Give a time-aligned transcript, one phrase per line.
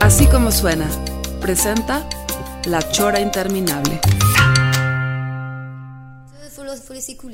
[0.00, 0.86] Así como suena,
[1.40, 2.06] presenta
[2.66, 4.00] La Chora Interminable.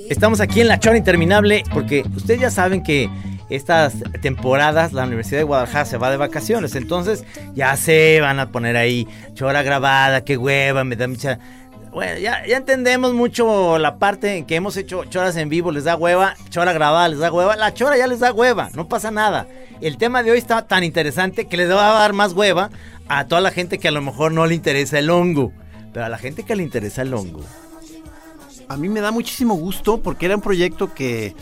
[0.09, 3.09] Estamos aquí en La Chora Interminable porque ustedes ya saben que
[3.49, 6.75] estas temporadas la Universidad de Guadalajara se va de vacaciones.
[6.77, 7.25] Entonces
[7.55, 11.39] ya se van a poner ahí chora grabada, qué hueva, me da mucha...
[11.93, 15.85] Bueno, ya, ya entendemos mucho la parte en que hemos hecho choras en vivo, les
[15.85, 19.11] da hueva, chora grabada les da hueva, la chora ya les da hueva, no pasa
[19.11, 19.49] nada.
[19.81, 22.71] El tema de hoy está tan interesante que les va a dar más hueva
[23.09, 25.53] a toda la gente que a lo mejor no le interesa el hongo,
[25.93, 27.41] pero a la gente que le interesa el hongo.
[28.69, 31.35] A mí me da muchísimo gusto porque era un proyecto que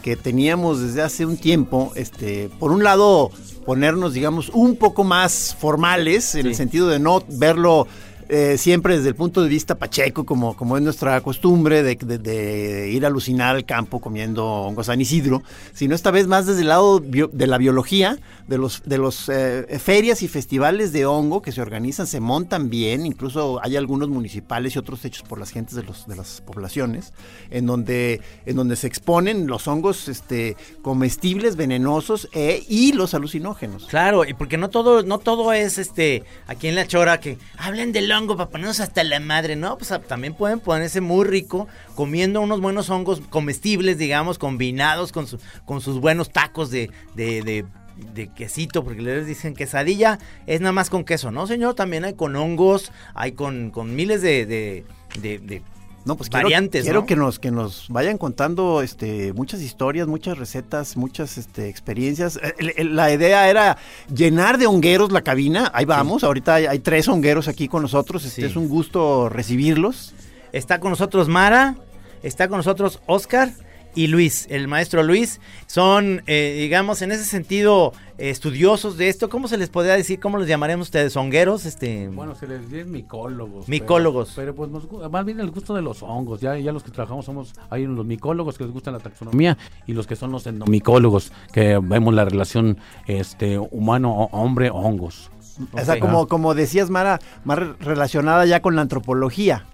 [0.00, 3.30] que teníamos desde hace un tiempo, este, por un lado
[3.64, 7.86] ponernos, digamos, un poco más formales, en el sentido de no verlo
[8.32, 13.04] eh, siempre desde el punto de vista pacheco, como, como es nuestra costumbre de, ir
[13.04, 15.42] a alucinar al campo comiendo hongos San Isidro,
[15.72, 19.66] sino esta vez más desde el lado de la biología, de los, de los eh,
[19.82, 24.76] ferias y festivales de hongo que se organizan, se montan bien, incluso hay algunos municipales
[24.76, 27.12] y otros hechos por las gentes de, los, de las poblaciones,
[27.50, 33.86] en donde, en donde se exponen los hongos este, comestibles, venenosos e, y los alucinógenos.
[33.86, 37.90] Claro, y porque no todo, no todo es este aquí en la chora que hablen
[37.90, 39.76] del hongo hongo para ponernos hasta la madre, ¿no?
[39.78, 45.26] Pues ah, también pueden ponerse muy rico comiendo unos buenos hongos comestibles, digamos, combinados con,
[45.64, 47.64] con sus buenos tacos de, de,
[48.14, 51.74] de quesito, porque les dicen quesadilla es nada más con queso, ¿no, señor?
[51.74, 54.84] También hay con hongos, hay con, con miles de, de,
[55.20, 55.62] de
[56.04, 56.84] no, pues variantes.
[56.84, 62.40] Quiero, que nos que nos vayan contando este muchas historias, muchas recetas, muchas este, experiencias.
[62.42, 63.76] Eh, la idea era
[64.14, 65.70] llenar de hongueros la cabina.
[65.74, 66.24] Ahí vamos.
[66.24, 68.24] Ahorita hay, tres hongueros aquí con nosotros.
[68.24, 70.14] Este es un gusto recibirlos.
[70.52, 71.76] Está con nosotros Mara,
[72.22, 73.52] está con nosotros Oscar
[73.94, 79.28] y Luis, el maestro Luis, son, eh, digamos, en ese sentido, estudiosos de esto.
[79.28, 80.20] ¿Cómo se les podría decir?
[80.20, 81.16] ¿Cómo los llamaremos ustedes?
[81.16, 81.64] ¿Hongueros?
[81.66, 82.08] Este...
[82.08, 83.68] Bueno, se les dice micólogos.
[83.68, 84.32] Micólogos.
[84.36, 84.70] Pero, pues
[85.10, 86.40] más bien el gusto de los hongos.
[86.40, 89.92] Ya, ya los que trabajamos somos, hay los micólogos que les gustan la taxonomía y
[89.94, 95.30] los que son los endomicólogos, que vemos la relación este humano-hombre-hongos.
[95.72, 99.64] O sea, como, como decías, Mara, más relacionada ya con la antropología.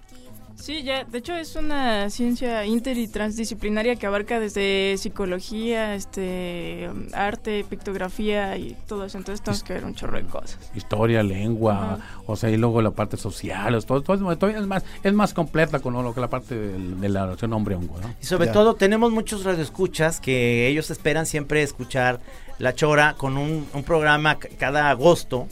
[0.59, 6.89] Sí, ya, de hecho es una ciencia inter y transdisciplinaria que abarca desde psicología, este,
[7.13, 9.17] arte, pictografía y todo eso.
[9.17, 10.57] Entonces tenemos que ver un chorro de cosas.
[10.75, 15.33] Historia, lengua, o sea, y luego la parte social, todo, todo, es más, es más
[15.33, 18.13] completa con lo que la parte de, la relación hombre-hongo, ¿no?
[18.21, 22.19] Y sobre todo tenemos muchos radioescuchas que ellos esperan siempre escuchar
[22.57, 25.47] La Chora con un, un programa cada agosto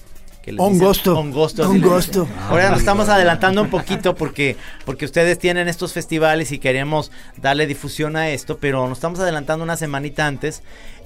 [0.58, 1.20] un gusto.
[1.20, 1.70] Un gusto.
[1.70, 2.28] Un gusto.
[2.50, 7.68] Ahora nos estamos adelantando un poquito porque, porque ustedes tienen estos festivales y queremos darle
[7.68, 10.64] difusión a esto, pero nos estamos adelantando una semanita antes.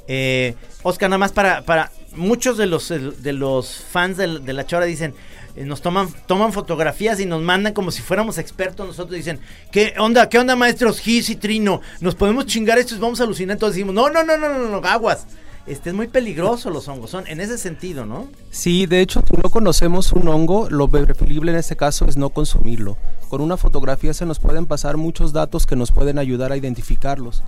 [0.07, 4.85] Eh, Oscar, nada más para, para muchos de los, de los fans de, La Chora
[4.85, 5.13] dicen,
[5.55, 8.87] eh, nos toman, toman fotografías y nos mandan como si fuéramos expertos.
[8.87, 9.39] Nosotros dicen,
[9.71, 11.81] ¿qué onda, qué onda, maestros Gis y Trino?
[12.01, 13.55] ¿Nos podemos chingar esto y vamos a alucinar?
[13.55, 15.27] Entonces decimos, no, no, no, no, no, no, aguas
[15.69, 18.27] este, es muy peligroso los hongos, son en ese sentido, ¿no?
[18.49, 22.29] Sí, de hecho, si no conocemos un hongo, lo preferible en este caso es no
[22.29, 22.97] consumirlo.
[23.29, 27.43] Con una fotografía se nos pueden pasar muchos datos que nos pueden ayudar a identificarlos.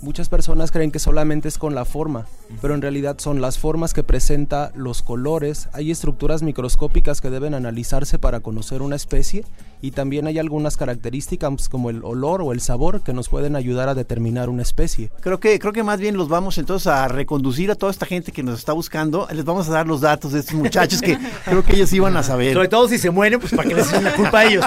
[0.00, 2.26] Muchas personas creen que solamente es con la forma,
[2.62, 7.52] pero en realidad son las formas que presenta, los colores, hay estructuras microscópicas que deben
[7.52, 9.44] analizarse para conocer una especie
[9.82, 13.88] y también hay algunas características como el olor o el sabor que nos pueden ayudar
[13.88, 15.10] a determinar una especie.
[15.20, 18.30] Creo que creo que más bien los vamos entonces a reconducir a toda esta gente
[18.30, 21.64] que nos está buscando, les vamos a dar los datos de estos muchachos que creo
[21.64, 22.54] que ellos iban a saber.
[22.54, 24.64] Sobre todo si se mueren, pues para que les echen la culpa a ellos.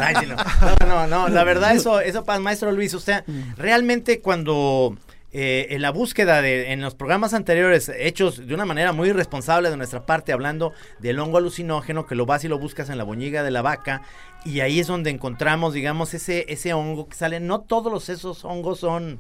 [0.62, 0.88] no.
[0.88, 3.24] no, no, la verdad eso eso para maestro Luis, usted
[3.56, 4.96] realmente cuando
[5.34, 9.70] eh, en la búsqueda de, en los programas anteriores, hechos de una manera muy irresponsable
[9.70, 13.04] de nuestra parte, hablando del hongo alucinógeno, que lo vas y lo buscas en la
[13.04, 14.02] boñiga de la vaca,
[14.44, 17.40] y ahí es donde encontramos, digamos, ese, ese hongo que sale.
[17.40, 19.20] No todos esos hongos son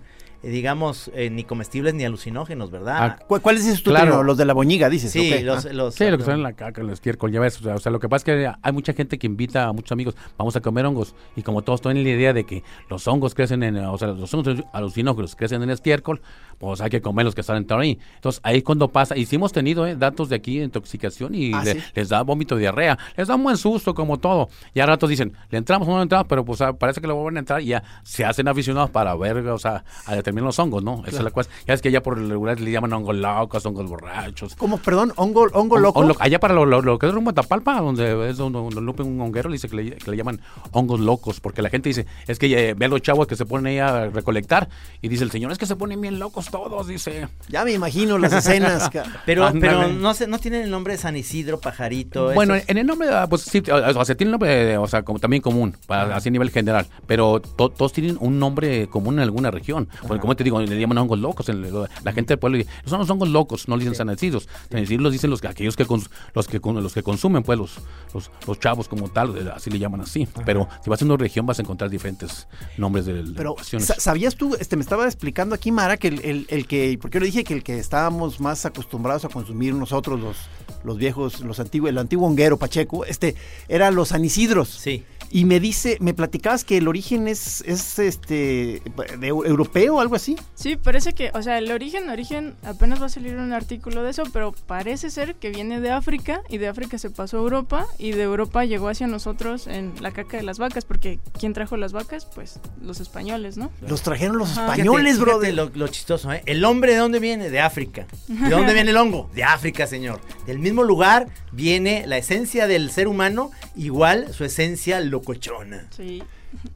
[0.50, 2.98] digamos, eh, ni comestibles ni alucinógenos, ¿verdad?
[3.00, 4.24] Ah, ¿Cu- ¿Cuáles dices tú, Claro.
[4.24, 5.12] Los de la boñiga, dices.
[5.12, 5.74] sí, los, Ah.
[5.74, 7.60] los- Sí, lo que son en la caca, en el estiércol, ya ves.
[7.60, 9.74] O sea, o sea, lo que pasa es que hay mucha gente que invita a
[9.74, 11.16] muchos amigos, vamos a comer hongos.
[11.36, 14.34] Y como todos tienen la idea de que los hongos crecen en, o sea, los
[14.34, 16.22] hongos alucinógenos crecen en estiércol,
[16.62, 18.00] pues hay que comer los que están ahí.
[18.16, 21.36] Entonces ahí es cuando pasa, y sí hemos tenido eh, datos de aquí de intoxicación
[21.36, 21.80] y Ah, le- ¿sí?
[21.96, 24.48] les da vómito, diarrea, les da un buen susto como todo.
[24.74, 27.08] Y a ratos dicen, le entramos o no le entramos, pero pues ah, parece que
[27.08, 30.46] le vuelven a entrar y ya se hacen aficionados para ver, o sea, a determinar
[30.46, 31.04] los hongos, ¿no?
[31.08, 31.58] Esa es la cuestión.
[31.68, 34.56] Ya es que ya por el regular le llaman hongos locos, hongos borrachos.
[34.56, 35.12] ¿Cómo, perdón?
[35.16, 36.16] ¿Hongo, hongo Hon- loco?
[36.22, 39.02] allá para lo, lo- lo que es rumbo a Tapalpa, donde es donde, donde Lupe
[39.04, 40.40] un honguero, le dice que le, que le llaman
[40.72, 43.46] hongos locos, porque la gente dice, es que eh, ve a los chavos que se
[43.46, 44.70] ponen ahí a recolectar,
[45.02, 47.28] y dice el señor, es que se ponen bien locos todos, dice.
[47.50, 48.90] Ya me imagino las escenas.
[49.26, 49.76] Pero, Ándale.
[49.76, 52.34] pero no sé, no tienen el nombre de San Isidro, Pajarito.
[52.34, 52.70] Bueno, esos?
[52.70, 55.20] en el nombre, ah, pues sí, o sea, tiene un nombre, eh, o sea, como
[55.20, 59.22] también común, para, así a nivel general, pero to- todos tienen un nombre común en
[59.22, 59.88] alguna región.
[60.08, 62.70] Porque, como te digo, le llaman hongos locos, en el- la gente del pueblo dice,
[62.86, 64.48] son los hongos locos, no le dicen sanecidos.
[64.70, 67.78] Sanecidos los dicen los que, aquellos que, cons- los que, los que consumen, pues, los,
[68.14, 70.28] los, los chavos como tal, eh, así le llaman así.
[70.46, 72.48] Pero si vas a una región vas a encontrar diferentes
[72.78, 74.56] nombres de, de Pero, ¿sabías tú?
[74.60, 77.44] Este, me estaba explicando aquí, Mara, que el, el- el que, porque yo le dije
[77.44, 80.38] que el que estábamos más acostumbrados a consumir nosotros, los,
[80.84, 83.36] los viejos, los antiguos, el antiguo honguero Pacheco, este,
[83.68, 84.70] eran los anisidros.
[84.70, 85.04] Sí.
[85.34, 88.82] Y me dice, me platicabas que el origen es, es este,
[89.18, 90.36] de, europeo o algo así.
[90.56, 94.12] Sí, parece que, o sea, el origen, origen, apenas va a salir un artículo de
[94.12, 97.88] eso, pero parece ser que viene de África y de África se pasó a Europa
[97.98, 101.78] y de Europa llegó hacia nosotros en la caca de las vacas, porque ¿quién trajo
[101.78, 102.26] las vacas?
[102.26, 103.72] Pues los españoles, ¿no?
[103.88, 104.72] Los trajeron los Ajá.
[104.72, 106.44] españoles, fíjate Lo, lo chistoso, ¿eh?
[106.46, 107.50] El hombre de dónde viene?
[107.50, 108.06] De África.
[108.28, 109.30] ¿De dónde viene el hongo?
[109.34, 110.20] De África, señor.
[110.46, 115.88] Del mismo lugar viene la esencia del ser humano, igual su esencia locochona.
[115.96, 116.24] Sí.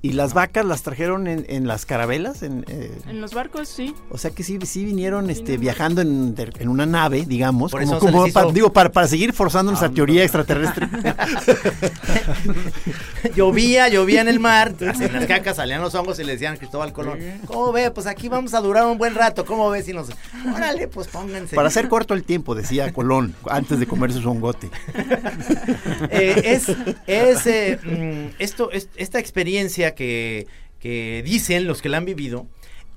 [0.01, 3.93] Y las vacas las trajeron en, en las carabelas, en, eh, En los barcos, sí.
[4.09, 5.61] o sea que sí, sí vinieron este, Vinieron.
[5.61, 8.53] viajando en, de- en una nave, digamos, Por como, eso se como les para, hizo-
[8.53, 10.87] digo, para, para seguir forzando nuestra teoría extraterrestre.
[13.35, 16.57] llovía, llovía en el mar, en las cacas salían los hongos y le decían a
[16.57, 17.91] Cristóbal Colón, ¿cómo ve?
[17.91, 19.87] Pues aquí vamos a durar un buen rato, ¿cómo ves?
[19.89, 20.09] Y nos,
[20.53, 21.55] órale, pues pónganse.
[21.55, 24.69] para hacer corto el tiempo, decía Colón, antes de comerse su hongote.
[26.09, 26.67] Eh, es
[27.07, 29.64] es eh, mm, esto es- esta experiencia
[29.95, 30.47] que,
[31.23, 32.47] dicen los que la han vivido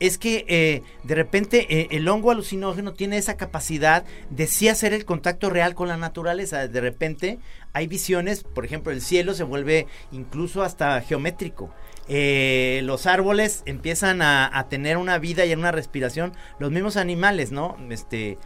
[0.00, 4.92] es que eh, de repente eh, el hongo alucinógeno tiene esa capacidad de sí hacer
[4.92, 6.68] el contacto real con la naturaleza.
[6.68, 7.38] De repente
[7.72, 11.74] hay visiones, por ejemplo, el cielo se vuelve incluso hasta geométrico.
[12.08, 16.32] Eh, los árboles empiezan a, tener una vida y una respiración.
[16.58, 17.76] Los mismos animales, ¿no?
[17.90, 18.38] Este,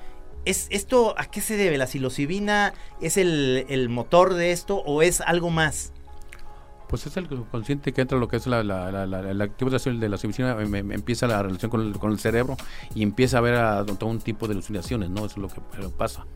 [0.44, 1.78] ¿Es esto a qué se debe?
[1.78, 5.92] ¿La psilocibina es el motor de esto o es algo más?
[6.92, 9.98] Pues es el consciente que entra lo que es la, la, la, la- la activación
[9.98, 12.54] de la psilocibina, em- em- empieza la relación con el, con el cerebro
[12.94, 15.24] y empieza a ver a, todo un tipo de alucinaciones, ¿no?
[15.24, 15.62] Eso es lo que
[15.96, 16.26] pasa.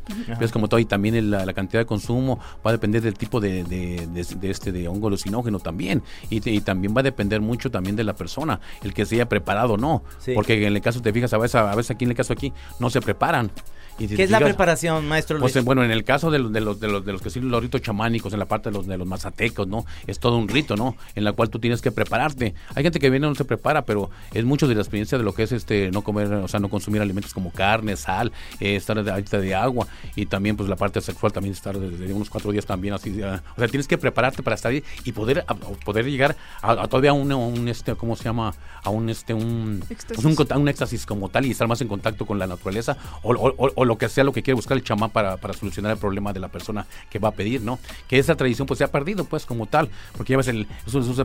[0.41, 3.13] Es como todo, y también el- la, la cantidad de consumo va a depender del
[3.19, 6.03] tipo de, de, de- de este de hongo alucinógeno también.
[6.31, 9.75] Y, también va a depender mucho también de la persona, el que se haya preparado
[9.75, 10.05] o no.
[10.21, 10.33] Sí.
[10.35, 12.51] Porque en el caso, te fijas, a veces, a veces aquí en el caso aquí,
[12.81, 13.51] no se preparan.
[13.99, 15.65] Y ¿Qué es la preparación, maestro pues Luis?
[15.65, 17.63] bueno, en el caso de los, de los, de los, de los que sí, los
[17.63, 19.87] ritos chamánicos, en la parte de los, de los mazatecos, ¿no?
[20.07, 20.97] Es todo un rito, ¿no?
[21.15, 22.55] En la cual tú tienes que prepararte.
[22.75, 25.25] Hay gente que viene y no se prepara, pero es mucho de la experiencia de
[25.25, 28.77] lo que es este no comer, o sea, no consumir alimentos como carne, sal, eh,
[28.77, 32.29] estar de, alta de agua y también pues la parte sexual también estar desde unos
[32.29, 33.11] cuatro días también así.
[33.23, 36.89] o sea, tienes que prepararte para estar ahí y poder, a- poder llegar a, a
[36.89, 38.55] todavía un, un, este, ¿cómo se llama?
[38.83, 40.23] A un, este, un, Éxtasis.
[40.37, 43.55] pues, un, éxtasis como tal y estar más en contacto con la naturaleza o, o-
[43.57, 45.99] o- o lo que sea lo que quiere buscar el chamán para, para solucionar el
[45.99, 47.79] problema de la persona que va a pedir, ¿no?
[48.09, 50.67] Que esa tradición pues se ha perdido pues como tal, porque ya ves el,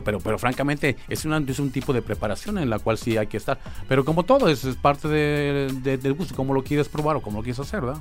[0.04, 3.26] pero, pero francamente es, una, es un tipo de preparación en la cual sí hay
[3.26, 3.58] que estar,
[3.88, 7.20] pero como todo es, es parte de, de- del gusto, como lo quieres probar o
[7.22, 8.00] como lo quieres hacer, ¿verdad?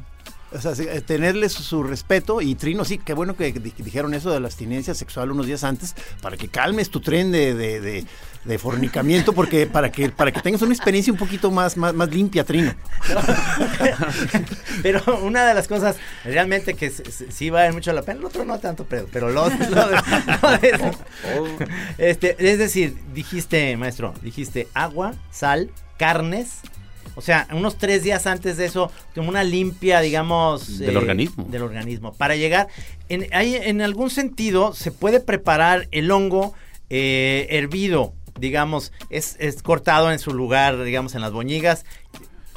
[0.54, 4.32] O sea, eh, tenerles su, respeto y Trino, sí, qué bueno que di- dijeron eso
[4.32, 8.06] de la abstinencia sexual unos días antes para que calmes tu tren de, de, de-
[8.46, 12.10] de fornicamiento, porque para que para que tengas una experiencia un poquito más, más, más
[12.10, 12.74] limpia, Trino.
[14.82, 18.60] Pero una de las cosas realmente que sí vale mucho la pena, el otro no
[18.60, 20.02] tanto, pero, pero lo, lo de-
[20.42, 20.92] lo de-
[21.98, 26.60] este, es decir, dijiste, maestro, dijiste agua, sal, carnes.
[27.16, 30.80] O sea, unos tres días antes de eso, como una limpia, digamos...
[30.80, 31.46] Del organismo.
[31.50, 32.14] Del organismo.
[32.14, 32.68] Para llegar,
[33.10, 36.54] en, hay, en algún sentido, se puede preparar el hongo
[36.90, 41.86] eh, hervido, digamos, es, es cortado en su lugar, digamos, en las boñigas.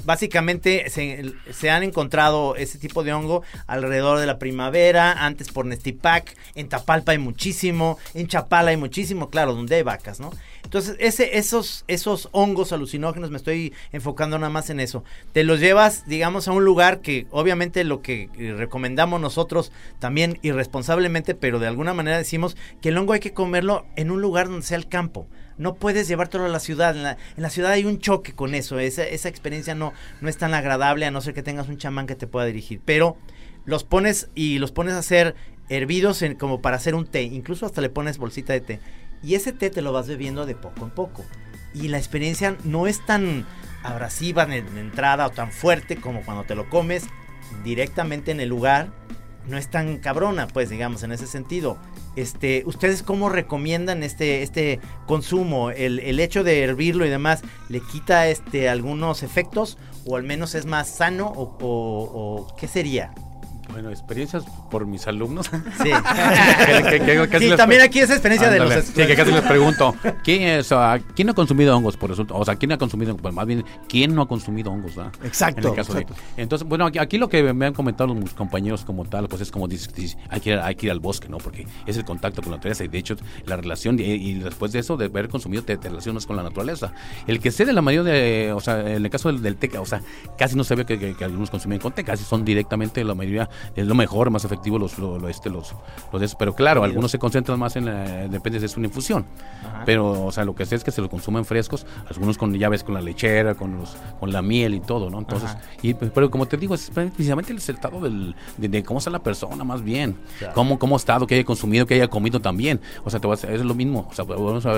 [0.05, 6.37] básicamente se, han encontrado ese tipo de hongo alrededor de la primavera, antes por Nestipac,
[6.55, 10.31] en Tapalpa hay muchísimo, en Chapala hay muchísimo, claro, donde hay vacas, ¿no?
[10.65, 15.05] Entonces, ese, esos, esos hongos alucinógenos, me estoy enfocando nada más en eso.
[15.33, 21.35] Te los llevas, digamos, a un lugar que obviamente lo que recomendamos nosotros también irresponsablemente,
[21.35, 24.67] pero de alguna manera decimos que el hongo hay que comerlo en un lugar donde
[24.67, 26.97] sea el campo no puedes llevártelo a la ciudad.
[26.97, 28.79] En la, ciudad hay un choque con eso.
[28.79, 32.15] Esa, experiencia no, no es tan agradable a no ser que tengas un chamán que
[32.15, 32.81] te pueda dirigir.
[32.85, 33.17] Pero
[33.65, 35.35] los pones y los pones a hacer
[35.69, 37.23] hervidos en, como para hacer un té.
[37.23, 38.81] Incluso hasta le pones bolsita de té.
[39.23, 41.25] Y ese té te lo vas bebiendo de poco en poco.
[41.73, 43.47] Y la experiencia no es tan
[43.83, 47.05] abrasiva en, en entrada o tan fuerte como cuando te lo comes
[47.63, 48.89] directamente en el lugar.
[49.47, 51.77] No es tan cabrona, pues digamos, en ese sentido.
[52.17, 55.71] Este, ¿Ustedes cómo recomiendan este, este consumo?
[55.71, 59.79] El, el, hecho de hervirlo y demás, ¿le quita este, algunos efectos?
[60.07, 61.27] ¿O al menos es más sano?
[61.27, 63.13] ¿O, o qué sería?
[63.71, 65.51] Bueno, experiencias por mis alumnos.
[65.83, 65.91] Sí,
[67.39, 70.71] sí también aquí es experiencia de los Sí, que casi les pregunto, ¿quién, es,
[71.15, 71.97] ¿quién ha consumido hongos?
[71.97, 74.93] Por eso, o sea, ¿quién ha consumido pues más bien, ¿quién no ha consumido hongos?
[75.23, 75.75] Exacto.
[76.37, 79.69] entonces, bueno, aquí, lo que me han comentado los compañeros como tal, pues es como
[79.69, 81.39] dices, hay, que ir, hay que ir al bosque, ¿no?
[81.39, 83.17] Porque es el contacto con la naturaleza y de hecho
[83.47, 86.93] la relación, y, después de eso, de haber consumido, te, relacionas con la naturaleza.
[87.27, 89.77] El que sé de la mayoría de, o sea, en el caso del, del té,
[89.79, 90.03] o sea,
[90.37, 93.87] casi no se ve que, algunos consumían con té, casi son directamente la mayoría es
[93.87, 95.75] lo mejor, más efectivo los, lo, este, los,
[96.13, 99.27] los pero claro, algunos se concentran más en la, depende de su infusión,
[99.85, 102.85] pero o sea, lo que sé es que se lo consumen frescos, algunos con llaves
[102.85, 105.19] con la lechera, con los, con la miel y todo, ¿no?
[105.19, 109.11] Entonces, y, pues, pero como te digo, es precisamente el estado del, de, cómo está
[109.11, 110.17] la persona más bien,
[110.55, 113.45] cómo, cómo ha estado, que haya consumido, que haya comido también, o sea, te vas,
[113.45, 114.73] es lo mismo, o sea, vamos a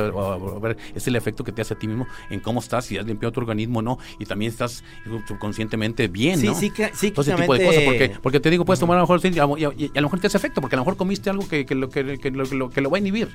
[0.61, 3.06] ver, es el efecto que te hace a ti mismo en cómo estás, si has
[3.06, 4.85] limpiado tu organismo o no, y también estás
[5.26, 6.54] subconscientemente bien, ¿no?
[6.54, 9.00] Sí, sí, sí, Todo ese tipo de cosas, porque, porque te digo, puedes tomar a
[9.00, 11.49] lo mejor y a, lo mejor te hace efecto, porque a lo mejor comiste algo
[11.49, 13.28] que, que, lo, que, que, lo, que lo va a inhibir,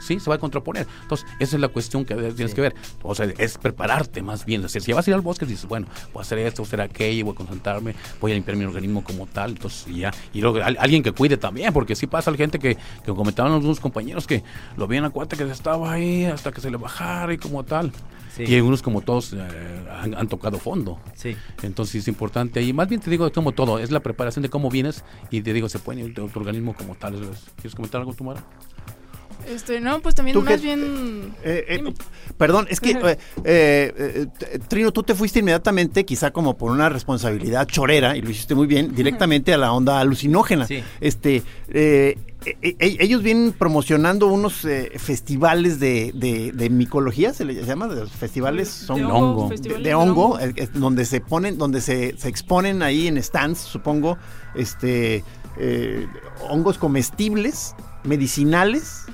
[0.00, 0.18] ¿sí?
[0.18, 0.86] Se va a contraponer.
[1.02, 2.74] Entonces, esa es la cuestión que tienes que ver.
[3.02, 4.64] O sea, es prepararte más bien.
[4.64, 6.66] O sea, si vas a ir al bosque, dices, bueno, voy a hacer esto, voy
[6.66, 10.00] a hacer aquello, voy a concentrarme, voy a limpiar mi organismo como tal, entonces y
[10.00, 10.10] ya.
[10.32, 13.80] Y luego alguien que cuide también, porque sí pasa la gente que, que comentaban algunos
[13.80, 14.42] compañeros que
[14.76, 17.92] lo veían a cuenta que estaba ahí hasta que se le bajara y como tal.
[18.38, 19.38] Y algunos como todos eh,
[20.16, 21.00] han, tocado fondo.
[21.14, 21.36] Sí.
[21.62, 22.62] Entonces es importante.
[22.62, 25.42] Y más bien te digo, es como todo, es la preparación de cómo vienes y
[25.42, 27.14] te digo, se puede ir tu organismo como tal.
[27.56, 28.44] ¿Quieres comentar algo, Tumara?
[29.48, 31.34] Este, no, pues también más bien...
[31.42, 31.94] Eh, eh,
[32.36, 34.26] perdón, es que, eh,
[34.68, 38.66] Trino, tú te fuiste inmediatamente, quizá como por una responsabilidad chorera, y lo hiciste muy
[38.66, 40.66] bien, directamente a la onda alucinógena.
[41.00, 41.42] Este,
[42.60, 44.66] ellos vienen promocionando unos
[44.96, 46.12] festivales de,
[46.54, 50.38] de, micología, se les llama, de los festivales son de hongo, de, hongo,
[50.74, 54.18] donde se ponen, donde se, se, exponen ahí en stands, supongo,
[54.54, 55.24] este,
[56.48, 59.06] hongos comestibles, medicinales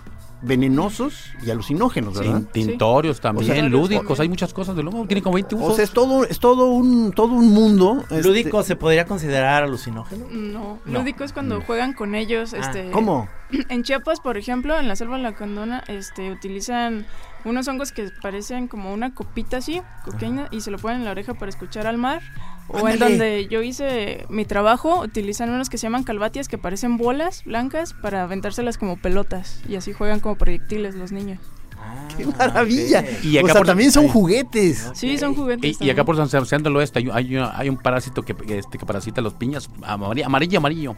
[0.44, 2.42] venenosos y alucinógenos, ¿verdad?
[2.52, 5.72] tintorios también, lúdicos, hay muchas cosas de lomo, tiene como 20 usos.
[5.72, 8.04] O sea, es todo, es todo un, todo un mundo.
[8.10, 10.26] Este ¿Lúdico se podría considerar alucinógeno?
[10.30, 12.58] No, lúdico es cuando juegan con ellos, ah.
[12.58, 12.90] este...
[12.90, 13.28] ¿Cómo?
[13.68, 17.06] En Chiapas, por ejemplo, en la selva de la Candona, este, utilizan
[17.44, 21.10] unos hongos que parecen como una copita así, cocaína, y se lo ponen en la
[21.10, 22.22] oreja para escuchar al mar.
[22.68, 26.96] O en donde yo hice mi trabajo, utilizan unos que se llaman calvatias que parecen
[26.96, 29.60] bolas blancas para aventárselas como pelotas.
[29.68, 31.40] Y así juegan como proyectiles los niños.
[31.78, 33.04] Ah, ¡Qué maravilla!
[33.22, 34.90] Y acá también son juguetes.
[34.94, 35.76] Sí, son juguetes.
[35.80, 39.20] Y, acá por San Sebastián del Oeste hay, hay, un parásito que, este, que parasita
[39.20, 40.96] los piñas, amarillo, amarillo.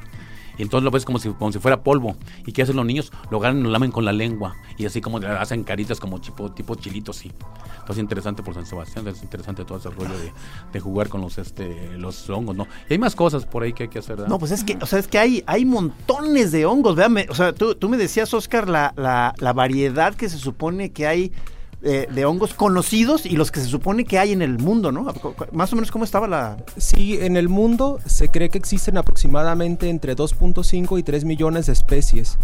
[0.58, 2.16] Y entonces lo ves como si, como si fuera polvo.
[2.46, 3.12] ¿Y qué hacen los niños?
[3.30, 6.50] Lo agarran y lo lamen con la lengua y así como hacen caritas como tipo,
[6.52, 7.32] tipo chilitos, sí.
[7.78, 10.14] Entonces interesante por San Sebastián, es interesante todo ese rollo
[10.72, 12.66] de, jugar con los este los hongos, ¿no?
[12.88, 14.86] Y hay más cosas por ahí que hay que hacer, No, pues es que, o
[14.86, 18.32] sea, es que hay, hay montones de hongos, véame, o sea, tú, tú me decías,
[18.34, 21.32] Oscar, la, la, la variedad que se supone que hay
[21.87, 25.07] de hongos conocidos y los que se supone que hay en el mundo, ¿no?
[25.52, 26.57] Más o menos cómo estaba la...
[26.76, 31.73] Sí, en el mundo se cree que existen aproximadamente entre 2.5 y 3 millones de
[31.73, 32.38] especies.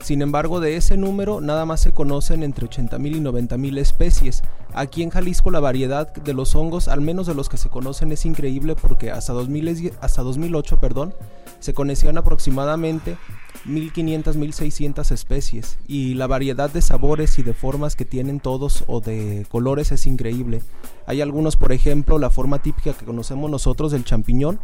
[0.00, 4.42] Sin embargo, de ese número nada más se conocen entre 80.000 y 90.000 especies.
[4.74, 8.12] Aquí en Jalisco la variedad de los hongos, al menos de los que se conocen,
[8.12, 11.14] es increíble porque hasta, 2000, hasta 2008 perdón,
[11.64, 13.16] se conocían aproximadamente
[13.64, 19.00] 1500, 1600 especies y la variedad de sabores y de formas que tienen todos o
[19.00, 20.60] de colores es increíble.
[21.06, 24.60] Hay algunos, por ejemplo, la forma típica que conocemos nosotros del champiñón,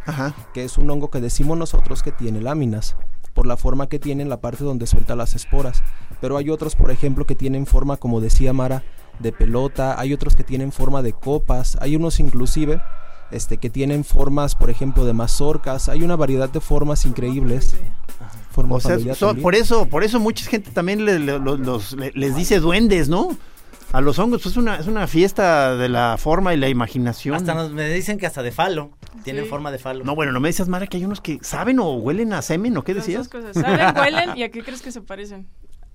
[0.53, 2.95] que es un hongo que decimos nosotros que tiene láminas
[3.33, 5.81] por la forma que tiene en la parte donde suelta las esporas.
[6.19, 8.83] Pero hay otros, por ejemplo, que tienen forma, como decía Mara,
[9.17, 12.79] de pelota, hay otros que tienen forma de copas, hay unos inclusive
[13.31, 15.89] este, que tienen formas, por ejemplo, de mazorcas.
[15.89, 17.75] Hay una variedad de formas increíbles.
[18.51, 21.93] Forma O sea, so- por eso, por eso mucha gente también le- le- los- los-
[21.93, 23.29] le- les dice duendes, ¿no?
[23.93, 27.35] A los hongos, pues es una, es una fiesta de la forma y la imaginación.
[27.35, 28.91] Hasta nos, me dicen que hasta de falo.
[29.25, 29.49] Tienen Sí.
[29.49, 30.05] forma de falo.
[30.05, 32.75] No, bueno, no me decías, Mara, que hay unos que saben o huelen a semen,
[32.77, 33.29] ¿o qué decías?
[33.29, 33.53] dos cosas.
[33.61, 35.47] Saben, huelen y a qué crees que se parecen.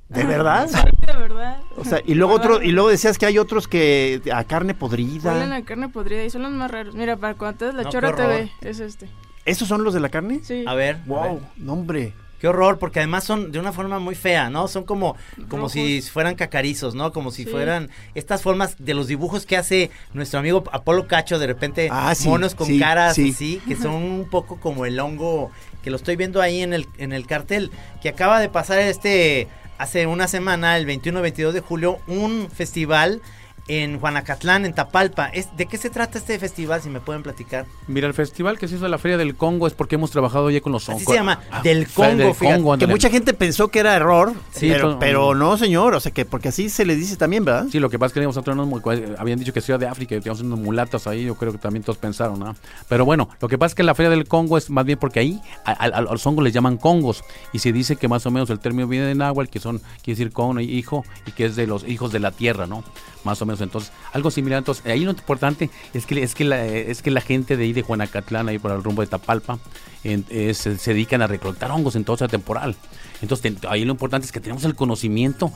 [0.09, 0.69] ¿De verdad?
[0.73, 1.59] Sí, de verdad.
[1.77, 5.33] O sea, y luego otro, y luego decías que hay otros que a carne podrida.
[5.33, 6.95] Huelen a carne podrida y son los más raros.
[6.95, 8.15] Mira, para cuando la No, chora.
[8.15, 9.09] TV, es este.
[9.45, 10.41] ¿Esos son los de la carne?
[10.43, 10.65] Sí.
[10.67, 10.97] A ver.
[10.97, 11.07] a ver.
[11.07, 12.13] Wow, no hombre.
[12.41, 14.69] Qué horror, porque además son de una forma muy fea, ¿no?
[14.69, 15.17] Son como,
[15.49, 15.73] como Rojos.
[15.73, 17.11] si fueran cacarizos, ¿no?
[17.13, 17.51] Como si Sí.
[17.51, 22.15] fueran estas formas de los dibujos que hace nuestro amigo Apolo Cacho, de repente Ah,
[22.15, 23.31] sí, monos con sí, caras sí.
[23.31, 25.51] así, que son un poco como el hongo
[25.83, 27.71] que lo estoy viendo ahí en el, en el cartel,
[28.03, 29.49] que acaba de pasar este,
[29.79, 33.21] hace una semana, el 21-22 de julio, un festival
[33.69, 35.27] en Juanacatlán, en Tapalpa.
[35.29, 37.67] Es, ¿De qué se trata este festival, si me pueden platicar?
[37.89, 40.51] Mira, el festival que se hizo en la Feria del Congo es porque hemos trabajado
[40.51, 41.05] ya con los Así hongos.
[41.13, 42.87] se llama, Ah, del Feria Congo, fíjate, Que ándale.
[42.93, 45.95] mucha gente pensó que era error, Sí, pero, pero no, señor.
[45.95, 47.67] O sea, que porque así se le dice también, ¿verdad?
[47.71, 48.81] Sí, lo que pasa es que teníamos otros muy-
[49.19, 51.83] habían dicho que Ciudad de África y teníamos unos mulatas ahí, yo creo que también
[51.83, 52.55] todos pensaron, ¿no?
[52.89, 55.21] Pero bueno, lo que pasa es que la Feria del Congo es más bien porque
[55.21, 58.31] ahí a, a- a los hongos les llaman congos y se dice que más o
[58.31, 61.47] menos el término viene de náhuatl, que son, quiere decir cono y hijo, y que
[61.47, 62.85] es de los hijos de la tierra, ¿no?
[63.25, 64.59] Más o menos, entonces, algo similar.
[64.59, 67.73] Entonces, ahí lo importante es que, es que, la, es que la gente de ahí
[67.73, 69.59] de Juanacatlán, ahí por el rumbo de Tapalpa,
[70.03, 72.77] se, dedican a recolectar hongos en toda temporal.
[73.23, 75.53] Entonces, ahí lo importante es que tenemos el conocimiento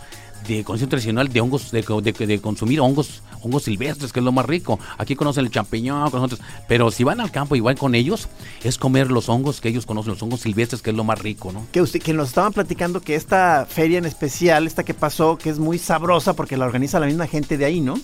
[0.48, 4.32] de conocimiento tradicional de hongos, de, de- de consumir hongos, hongos silvestres, que es lo
[4.32, 4.78] más rico.
[4.98, 6.28] Aquí conocen el champiñón, con
[6.68, 8.28] pero si van al campo van con ellos,
[8.64, 11.52] es comer los hongos que ellos conocen, los hongos silvestres, que es lo más rico,
[11.52, 11.66] ¿no?
[11.72, 15.50] Que usted, que nos estaban platicando que esta feria en especial, esta que pasó, que
[15.50, 17.94] es muy sabrosa porque la organiza la misma gente de ahí, ¿no?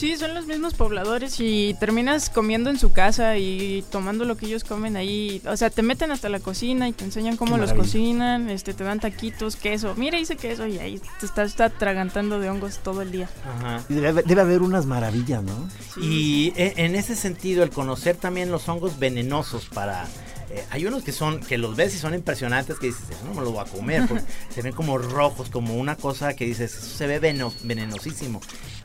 [0.00, 4.46] Sí, son los mismos pobladores y terminas comiendo en su casa y tomando lo que
[4.46, 5.42] ellos comen ahí.
[5.46, 8.82] O sea, te meten hasta la cocina y te enseñan cómo los cocinan, este, te
[8.82, 9.94] dan taquitos, queso.
[9.96, 13.28] Mira, hice queso y ahí te estás está atragantando de hongos todo el día.
[13.44, 13.84] Ajá.
[13.90, 15.68] Y Debe, debe haber unas maravillas, ¿no?
[16.00, 20.04] Y e- en ese sentido, el conocer también los hongos venenosos para...
[20.50, 23.34] eh, hay unos que son, que los ves y son impresionantes, que dices, "Eso no
[23.34, 26.74] me lo voy a comer, porque se ven como rojos, como una cosa que dices,
[26.74, 28.40] eso se ve veno- venenosísimo.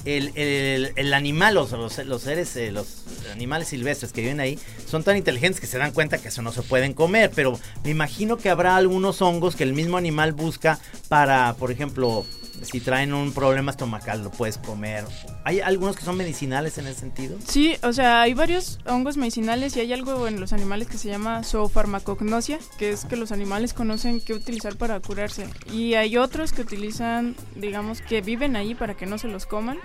[0.05, 5.03] El, el- el animal, los, los, seres, eh, los animales silvestres que viven ahí, son
[5.03, 8.37] tan inteligentes que se dan cuenta que eso no se pueden comer, pero me imagino
[8.37, 12.25] que habrá algunos hongos que el mismo animal busca para, por ejemplo,
[12.61, 15.03] si traen un problema estomacal, lo puedes comer.
[15.43, 17.37] ¿Hay algunos que son medicinales en ese sentido?
[17.45, 21.09] Sí, o sea, hay varios hongos medicinales y hay algo en los animales que se
[21.09, 25.47] llama zoofarmacognosia, que es que los animales conocen qué utilizar para curarse.
[25.71, 29.77] Y hay otros que utilizan, digamos, que viven ahí para que no se los coman.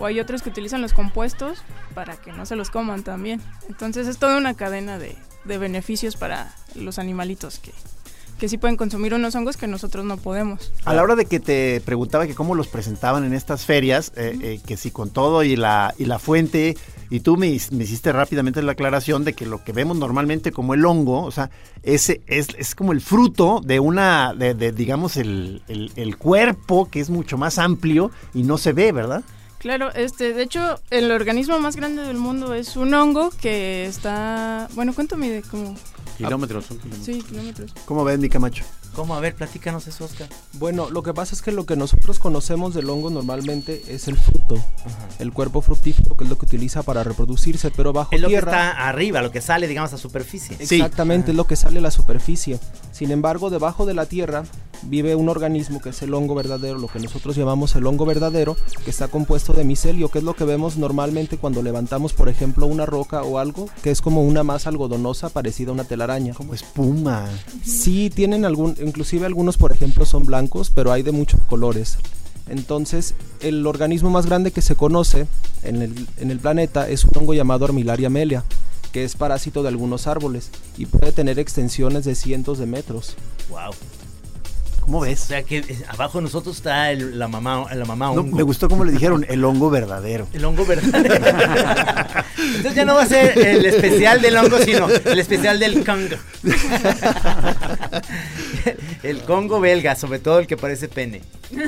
[0.00, 1.62] O hay otros que utilizan los compuestos
[1.94, 3.40] para que no se los coman también.
[3.68, 7.72] Entonces es toda una cadena de, de beneficios para los animalitos que,
[8.38, 10.72] que sí pueden consumir unos hongos que nosotros no podemos.
[10.86, 14.38] A la hora de que te preguntaba que cómo los presentaban en estas ferias, eh,
[14.42, 16.78] eh, que si con todo y la, y la fuente,
[17.10, 20.86] y tú me, hiciste rápidamente la aclaración de que lo que vemos normalmente como el
[20.86, 21.50] hongo, o sea,
[21.82, 26.88] ese es, es como el fruto de una, de, de, digamos, el, el- el cuerpo
[26.88, 29.22] que es mucho más amplio y no se ve, ¿verdad?
[29.60, 34.68] Claro, este, de hecho, el organismo más grande del mundo es un hongo que está,
[34.74, 35.42] bueno, ¿cuánto mide?
[35.42, 35.74] Como,
[36.16, 36.64] Kilómetros.
[36.64, 37.04] son kilómetros.
[37.04, 37.72] sí, kilómetros.
[37.84, 38.64] ¿Cómo ves, mi Camacho?
[39.00, 39.14] ¿Cómo?
[39.14, 40.28] A ver, platícanos eso, Oscar.
[40.52, 44.18] Bueno, lo que pasa es que lo que nosotros conocemos del hongo normalmente es el
[44.18, 44.56] fruto,
[45.18, 48.32] el cuerpo fructífero, que es lo que utiliza para reproducirse, pero bajo Es lo que
[48.34, 48.50] tierra.
[48.50, 50.54] está arriba, lo que sale, digamos, a superficie.
[50.66, 50.74] Sí.
[50.74, 52.60] Exactamente, es lo que sale a la superficie.
[52.92, 54.42] Sin embargo, debajo de la tierra
[54.82, 58.54] vive un organismo que es el hongo verdadero, lo que nosotros llamamos el hongo verdadero,
[58.84, 62.66] que está compuesto de micelio, que es lo que vemos normalmente cuando levantamos, por ejemplo,
[62.66, 66.34] una roca o algo, que es como una masa algodonosa parecida a una telaraña.
[66.34, 67.26] Como espuma.
[67.64, 71.96] Sí, tienen algún, inclusive algunos, por ejemplo, son blancos, pero hay de muchos colores.
[72.48, 75.26] Entonces, el organismo más grande que se conoce
[75.62, 78.44] en el, en el planeta es un hongo llamado Armillaria melia,
[78.92, 83.16] que es parásito de algunos árboles y puede tener extensiones de cientos de metros.
[83.48, 83.70] Wow.
[84.80, 85.20] ¿Cómo O ves?
[85.20, 88.36] sea que eh, abajo de nosotros está el- la mamá, la mamá No, hongo.
[88.36, 90.26] me gustó cómo le dijeron el hongo verdadero.
[90.32, 91.14] El hongo verdadero.
[92.38, 96.16] Entonces ya no va a ser el especial del hongo, sino el especial del Congo.
[99.02, 101.22] el Congo belga, sobre todo el que parece pene.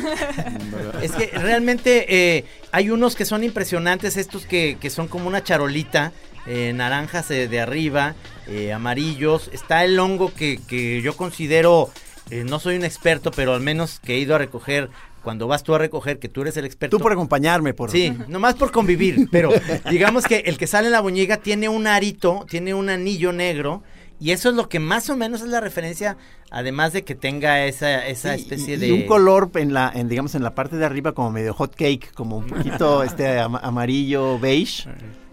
[1.03, 5.43] Es que realmente eh, hay unos que son impresionantes, estos que, que son como una
[5.43, 6.13] charolita,
[6.47, 8.15] eh, naranjas eh, de arriba,
[8.47, 9.51] eh, amarillos.
[9.53, 11.91] Está el hongo que, que yo considero,
[12.31, 14.91] eh, no soy un experto, pero al menos que he ido a recoger
[15.23, 16.97] cuando vas tú a recoger, que tú eres el experto.
[16.97, 19.51] Tú por acompañarme, por Sí, nomás por convivir, pero
[19.89, 23.83] digamos que el que sale en la boñiga tiene un arito, tiene un anillo negro
[24.19, 26.17] y eso es lo que más o menos es la referencia,
[26.51, 28.87] además de que tenga esa, esa Sí, especie y, de...
[28.89, 31.75] y un color en la, en, digamos, en la parte de arriba como medio hot
[31.77, 34.89] cake, como un poquito este ama- amarillo beige.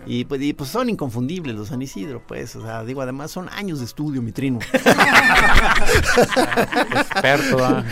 [0.06, 2.56] Y pues, y, pues son inconfundibles los San Isidro, pues.
[2.56, 4.60] O sea, digo, además son años de estudio, mi trino.
[6.92, 7.84] Experto, ¿ah?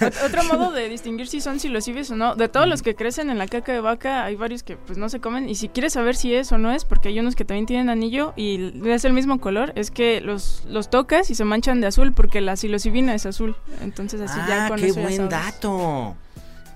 [0.00, 3.30] Ot- Otro modo de distinguir si son silosibes o no, de todos los que crecen
[3.30, 5.92] en la caca de vaca, hay varios que pues no se comen y si quieres
[5.94, 9.04] saber si es o no es, porque hay unos que también tienen anillo y es
[9.04, 12.56] el mismo color, es que los, los tocas y se manchan de azul porque la
[12.56, 15.30] psilocibina es azul, entonces así ya ah, con qué eso ya buen sabes.
[15.30, 16.16] dato.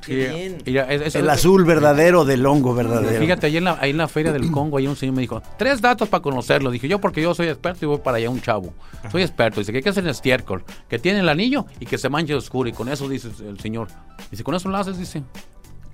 [0.07, 0.59] Qué Sí, bien.
[0.65, 3.21] y ya, es- es- El es- azul verdadero del hongo verdadero.
[3.21, 5.43] Fíjate, ahí en, la, ahí en la feria del Congo, ahí un señor me dijo,
[5.59, 6.71] tres datos para conocerlo.
[6.71, 8.73] Dije yo, porque yo soy experto y voy para allá un chavo.
[9.11, 9.61] Soy experto.
[9.61, 12.33] Dice que hay que hacer el estiércol, que tiene el anillo y que se manche
[12.33, 12.69] de oscuro.
[12.69, 13.89] Y con eso dice el señor.
[14.31, 15.23] Dice, con eso lo haces, dice.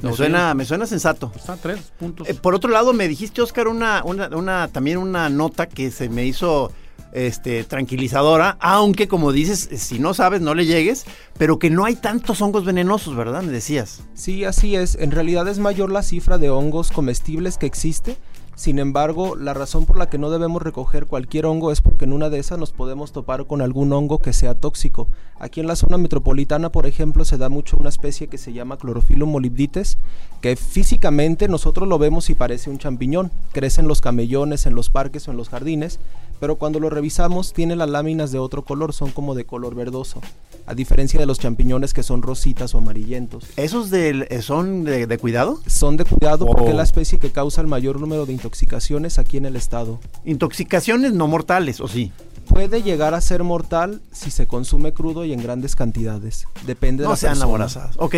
[0.00, 1.30] Me suena, me suena sensato.
[1.36, 2.28] Está tres puntos.
[2.28, 6.08] Eh, por otro lado, me dijiste, Oscar, una, una, una, también una nota que se
[6.08, 6.72] me hizo
[7.12, 11.04] este, tranquilizadora, aunque como dices, si no sabes, no le llegues,
[11.38, 13.42] pero que no hay tantos hongos venenosos, ¿verdad?
[13.42, 14.02] Me decías.
[14.14, 14.96] Sí, así es.
[14.96, 18.16] En realidad es mayor la cifra de hongos comestibles que existe.
[18.54, 22.12] Sin embargo, la razón por la que no debemos recoger cualquier hongo es porque en
[22.12, 25.08] una de esas nos podemos topar con algún hongo que sea tóxico.
[25.38, 28.76] Aquí en la zona metropolitana, por ejemplo, se da mucho una especie que se llama
[28.76, 29.96] Chlorophyllum molybdites,
[30.42, 33.32] que físicamente nosotros lo vemos y parece un champiñón.
[33.52, 35.98] Crece en los camellones, en los parques o en los jardines,
[36.42, 40.20] pero cuando lo revisamos tiene las láminas de otro color, son como de color verdoso,
[40.66, 43.44] a diferencia de los champiñones que son rositas o amarillentos.
[43.54, 45.60] ¿Esos eh, son de, de cuidado?
[45.68, 49.36] Son de cuidado porque es la especie que causa el mayor número de intoxicaciones aquí
[49.36, 50.00] en el estado.
[50.24, 52.10] Intoxicaciones no mortales, ¿o sí?
[52.48, 56.48] Puede llegar a ser mortal si se consume crudo y en grandes cantidades.
[56.66, 57.90] Depende de No la sean persona.
[57.98, 58.16] Ok.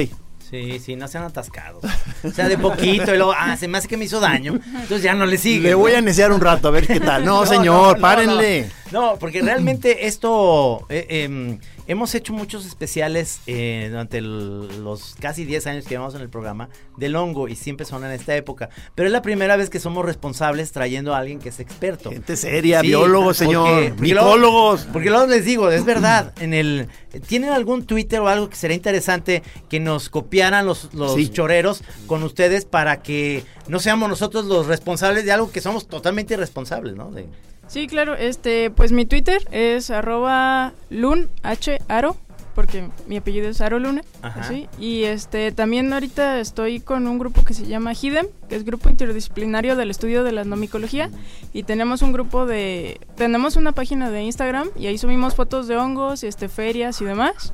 [0.55, 1.83] Sí, sí, no sean atascados.
[2.23, 4.61] O sea, de poquito y luego, ah, se me hace que me hizo daño.
[4.65, 5.71] Entonces ya no le sigue.
[5.71, 7.25] Le voy a neciar un rato a ver qué tal.
[7.25, 8.71] No, No, señor, no, no, párenle.
[8.93, 15.45] No, porque realmente esto, eh, em, hemos hecho muchos especiales eh, durante el- los casi
[15.45, 18.71] 10 años que llevamos en el programa del hongo y siempre son en esta época.
[18.95, 22.11] Pero es la primera vez que somos responsables trayendo a alguien que es experto.
[22.11, 23.69] Gente seria, Sí, biólogos, señor.
[23.93, 24.87] porque micólogos.
[24.93, 26.89] Porque luego les digo, es verdad, en el
[27.29, 31.29] ¿tienen algún Twitter o algo que sería interesante que nos copiaran los, los Sí.
[31.29, 36.35] choreros con ustedes para que no seamos nosotros los responsables de algo que somos totalmente
[36.35, 37.11] irresponsables, ¿no?
[37.11, 37.27] De-
[37.69, 42.17] Sí, claro, este, pues mi Twitter es arroba lunharo,
[42.55, 44.43] porque mi apellido es Aro Luna, Ajá.
[44.43, 48.65] así, y este, también ahorita estoy con un grupo que se llama HIDEM, que es
[48.65, 51.11] Grupo Interdisciplinario del Estudio de la Endomicología,
[51.53, 55.77] y tenemos un grupo de, tenemos una página de Instagram, y ahí subimos fotos de
[55.77, 57.53] hongos, este, ferias y demás.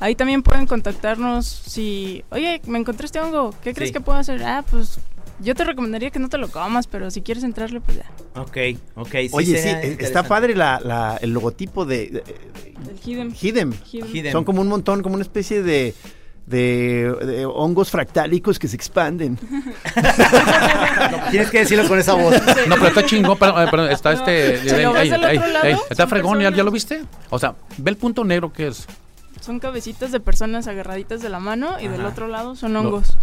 [0.00, 3.92] Ahí también pueden contactarnos si, oye, me encontré este hongo, ¿qué crees Sí.
[3.94, 4.42] que puedo hacer?
[4.42, 4.98] Ah, pues
[5.42, 8.40] yo te recomendaría que no te lo comas, pero si quieres entrarle, pues ya.
[8.40, 8.56] Ok,
[8.96, 9.10] ok.
[9.12, 12.24] sí Oye, sí, está padre la, la- el logotipo de, de-
[12.90, 13.32] El HIDEM.
[13.34, 13.72] Hidden.
[13.92, 14.06] HIDEM.
[14.12, 14.32] Hidden.
[14.32, 15.94] Son como un montón, como una especie de,
[16.46, 19.38] de, de hongos fractálicos que se expanden.
[21.30, 22.34] Tienes que decirlo con esa voz.
[22.66, 24.58] No, pero está chingón, pero, eh, pero está este...
[24.68, 27.02] Si lo ves del otro lado, está fregón, ¿ya, lo viste?
[27.30, 28.86] O sea, ve el punto negro que es.
[29.40, 33.16] Son cabecitas de personas agarraditas de la mano y del otro lado son hongos.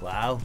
[0.00, 0.40] Wow.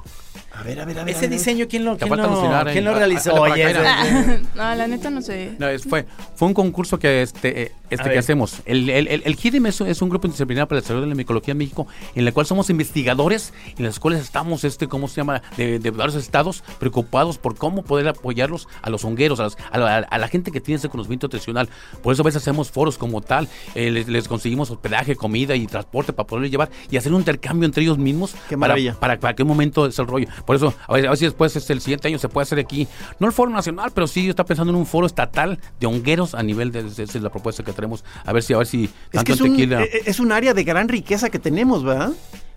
[0.54, 1.14] A ver, a ver, a ver.
[1.14, 1.38] a Ese ver.
[1.38, 2.82] diseño, ¿quién lo, quién lo, quién eh.
[2.82, 3.32] lo realizó?
[3.36, 3.74] ah, para Oye,
[4.56, 5.56] no, la neta no sé.
[5.60, 6.06] No, es- fue,
[6.36, 8.14] fue un concurso que este, eh, este ver.
[8.14, 8.62] que hacemos.
[8.66, 11.52] El, el, el, el es, es un grupo interdisciplinario para el desarrollo de la micología
[11.52, 15.42] en México, en el cual somos investigadores, en las cuales estamos, este, ¿cómo se llama?,
[15.58, 19.78] de, de varios estados preocupados por cómo poder apoyarlos a los hongueros, a, las- a
[19.78, 21.70] la, a la gente que tiene ese conocimiento tradicional.
[22.02, 25.68] Por eso a veces hacemos foros como tal, eh, les, les conseguimos hospedaje, comida y
[25.68, 28.32] transporte para poderles llevar y hacer un intercambio entre ellos mismos.
[28.50, 28.94] Qué para, maravilla.
[29.00, 30.28] para, para qué momento es el rollo.
[30.46, 32.60] Por eso, a ver, a ver si después este, el siguiente año se puede hacer
[32.60, 32.88] aquí,
[33.20, 36.44] no el foro nacional, pero sí está pensando en un foro estatal de hongueros a
[36.44, 38.04] nivel de, esa es la propuesta que tenemos.
[38.26, 39.84] A ver si, a ver si Es tanto que es en un, tequila.
[39.84, 42.12] eh, es un área de gran riqueza que tenemos, ¿verdad?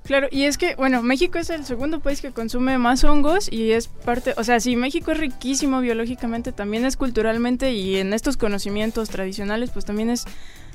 [0.05, 3.73] Claro, y es que, bueno, México es el segundo país que consume más hongos y
[3.73, 8.37] es parte, o sea, si México es riquísimo biológicamente, también es culturalmente y en estos
[8.37, 10.25] conocimientos tradicionales, pues también es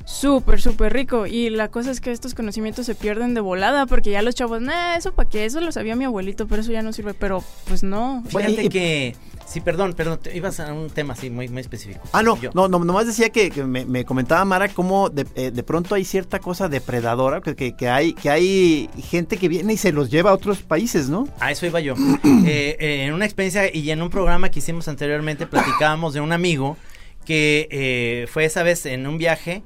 [0.06, 1.26] súper, súper rico.
[1.26, 4.62] Y la cosa es que estos conocimientos se pierden de volada porque ya los chavos,
[4.62, 7.14] nah, eso para qué, eso lo sabía mi abuelito, pero eso ya no sirve.
[7.14, 8.24] Pero, pues no.
[8.28, 9.16] Fíjate Y- que.
[9.48, 12.02] Sí, perdón, perdón, te ibas a un tema así muy, muy específico.
[12.14, 12.50] Ah, no, Yo.
[12.56, 15.94] no, no, nomás decía que, que me, me comentaba Mara cómo de, eh, de pronto
[15.94, 19.92] hay cierta cosa depredadora, que, que, que hay, que hay gente que viene y se
[19.92, 21.28] los lleva a otros países, ¿no?
[21.40, 21.94] A eso iba yo.
[22.48, 26.32] Eh, eh, en una experiencia y en un programa que hicimos anteriormente platicábamos de un
[26.32, 26.78] amigo
[27.26, 29.64] que eh, fue esa vez en un viaje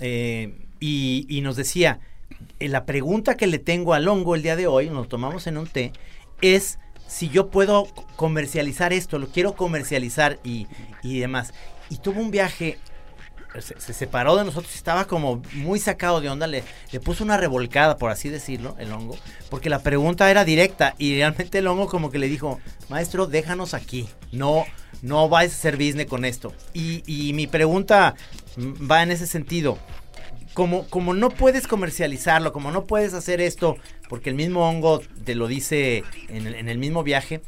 [0.00, 2.00] eh, y, y nos decía,
[2.58, 5.58] eh, la pregunta que le tengo al hongo el día de hoy, nos tomamos en
[5.58, 5.92] un té,
[6.40, 10.66] es si yo puedo comercializar esto, lo quiero comercializar y,
[11.02, 11.54] y demás.
[11.88, 12.78] Y tuvo un viaje
[13.60, 16.62] se, separó de nosotros estaba como muy sacado de onda, le
[17.02, 19.16] puso una revolcada, por así decirlo, el hongo,
[19.50, 23.74] porque la pregunta era directa y realmente el hongo como que le dijo, maestro, déjanos
[23.74, 24.64] aquí, no,
[25.02, 26.52] no vais a hacer business con esto.
[26.74, 28.14] Y, y mi pregunta
[28.58, 29.78] va en ese sentido.
[30.54, 33.76] Como, como, no puedes comercializarlo, como no puedes hacer esto,
[34.08, 37.42] porque el mismo hongo te lo dice en el, en el mismo viaje,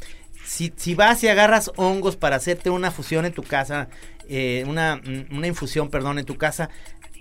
[0.44, 3.88] si, si, vas y agarras hongos para hacerte una fusión en tu casa,
[4.28, 6.68] eh, una, mm, una, infusión, perdón, en tu casa,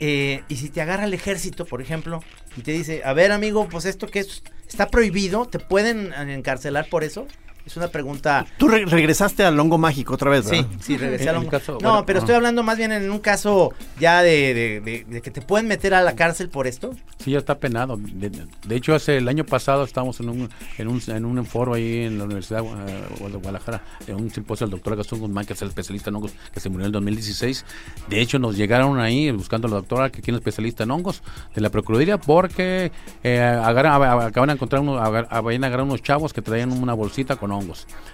[0.01, 2.21] eh, y si te agarra el ejército, por ejemplo,
[2.57, 6.89] y te dice, a ver amigo, pues esto que es, está prohibido, ¿te pueden encarcelar
[6.89, 7.27] por eso?
[7.67, 8.45] Es una pregunta.
[8.57, 10.65] Tú re regresaste al hongo mágico otra vez, ¿verdad?
[10.71, 11.49] Sí, sí, regresé al hongo.
[11.49, 15.05] Caso, no, bueno, pero estoy hablando más bien en un caso ya de, de, de,
[15.05, 16.95] de, que te pueden meter a la cárcel por esto.
[17.17, 17.97] Sí, ya está penado.
[17.97, 22.03] De, hecho, hace el año pasado estábamos en un, en un, en un foro ahí
[22.03, 25.67] en la Universidad de Guadalajara, en un simposio del doctor Gastón Guzmán, que es el
[25.67, 27.65] especialista en hongos, que se murió en el 2016.
[28.07, 31.21] De hecho, nos llegaron ahí buscando a la doctora, que es especialista en hongos,
[31.53, 36.71] de la Procuraduría, porque eh, acaban de encontrar, unos, habían agarrado unos chavos que traían
[36.71, 37.56] una bolsita con hongos.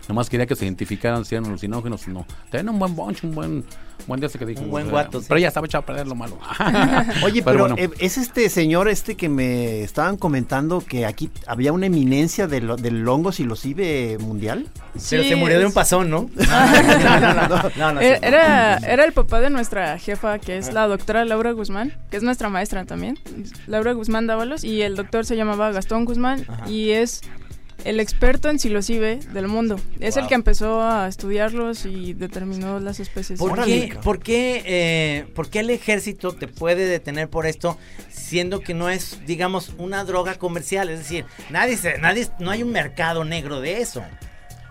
[0.07, 2.25] Nomás quería que se identificaran si eran alucinógenos o no.
[2.49, 3.65] Tenían un buen bunch, un buen,
[4.07, 4.61] buen día que dijo.
[4.61, 5.21] Un buen guato.
[5.27, 6.37] Pero ya estaba echado a perder lo malo.
[7.23, 7.93] Oye, pero, pero bueno.
[7.99, 13.07] es este señor este que me estaban comentando que aquí había una eminencia del, del
[13.07, 14.67] hongo silocibe mundial.
[14.97, 16.29] Sí, pero se murió de un pasón, ¿no?
[16.35, 20.87] no, no, no, no, no era, era el papá de nuestra jefa, que es la
[20.87, 23.17] doctora Laura Guzmán, que es nuestra maestra también.
[23.67, 26.69] Laura Guzmán Dávalos, y el doctor se llamaba Gastón Guzmán, Ajá.
[26.69, 27.21] y es
[27.85, 29.79] el experto en psilocibe del mundo.
[29.99, 30.23] Es wow.
[30.23, 33.39] el que empezó a estudiarlos y determinó las especies.
[33.39, 37.77] ¿Por qué, ¿por, qué, eh, ¿Por qué el ejército te puede detener por esto
[38.09, 40.89] siendo que no es, digamos, una droga comercial?
[40.89, 44.03] Es decir, nadie, se, nadie no hay un mercado negro de eso.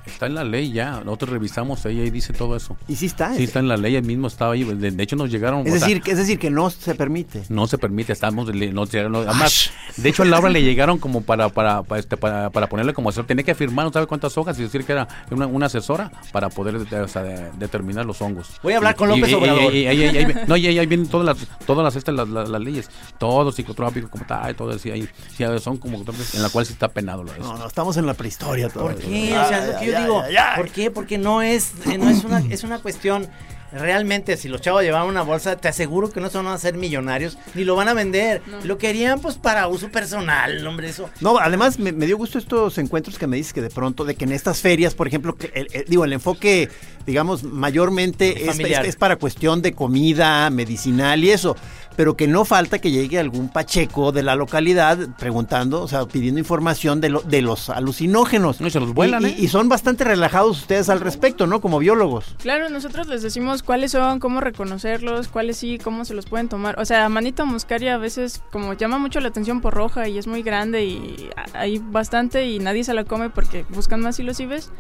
[0.06, 1.02] Está en la ley ya.
[1.04, 2.76] Nosotros revisamos ahí y dice todo eso.
[2.88, 3.34] ¿Y sí está?
[3.34, 3.96] Sí, está en la ley.
[3.96, 4.64] El mismo estaba ahí.
[4.64, 5.66] De, de hecho, nos llegaron.
[5.66, 7.42] Es decir, sea, es decir, que no se permite.
[7.48, 8.12] No se permite.
[8.12, 8.52] Estamos.
[8.52, 12.50] Nos llegaron, además, de hecho, a Laura le llegaron como para para, para, este, para,
[12.50, 13.26] para ponerle como asesor.
[13.26, 16.48] Tenía que firmar no sabe cuántas hojas y decir que era una, una asesora para
[16.48, 18.50] poder o sea, de, determinar los hongos.
[18.62, 19.74] Voy a hablar con López y, Obrador.
[19.74, 22.60] Y, y, y, no, y ahí vienen todas las, todas las, estas, las, las, las
[22.60, 22.90] leyes.
[23.18, 24.90] Todo psicotrópico, como tal, todo así.
[24.90, 27.22] Ahí, sí, son como en la cual sí está penado.
[27.22, 28.96] Lo no, no, estamos en la prehistoria todavía.
[28.96, 29.38] ¿Por qué?
[29.38, 30.22] O sea, lo que yo digo.
[30.56, 30.90] ¿Por qué?
[30.90, 33.28] Porque no es, eh, no es una, es una cuestión
[33.72, 36.74] realmente si los chavos llevaban una bolsa, te aseguro que no se van a hacer
[36.74, 38.42] millonarios ni lo van a vender.
[38.46, 38.64] No.
[38.64, 41.08] Lo querían pues para uso personal, hombre, eso.
[41.20, 44.14] No, además me, me, dio gusto estos encuentros que me dices que de pronto, de
[44.14, 46.68] que en estas ferias, por ejemplo, que, el, el, digo, el enfoque,
[47.06, 51.56] digamos, mayormente es, es, es, para cuestión de comida, medicinal y eso.
[51.96, 56.38] Pero que no falta que llegue algún pacheco de la localidad preguntando, o sea, pidiendo
[56.38, 58.60] información de, lo, de los alucinógenos.
[58.60, 59.34] No, se los vuelan, y, ¿eh?
[59.38, 61.60] y, y son bastante relajados ustedes al respecto, ¿no?
[61.60, 62.36] Como biólogos.
[62.38, 66.78] Claro, nosotros les decimos cuáles son, cómo reconocerlos, cuáles sí, cómo se los pueden tomar.
[66.78, 70.26] O sea, manita muscaria a veces como llama mucho la atención por roja y es
[70.26, 74.70] muy grande y hay bastante y nadie se la come porque buscan más silocibes.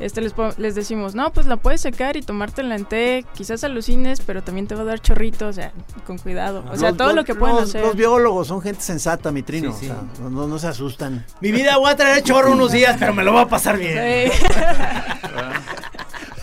[0.00, 4.20] Este les, les decimos, no, pues la puedes secar y tomártela en té, quizás alucines,
[4.20, 5.72] pero también te va a dar chorrito, o sea,
[6.06, 6.64] con cuidado.
[6.70, 7.82] O sea, los, todo los, lo que pueden los, hacer.
[7.82, 9.72] Los biólogos son gente sensata, mi trino.
[9.72, 9.92] Sí, sí.
[9.92, 11.24] O sea, no, no, se asustan.
[11.40, 14.30] Mi vida voy a traer chorro unos días, pero me lo voy a pasar bien.
[14.30, 14.46] Sí.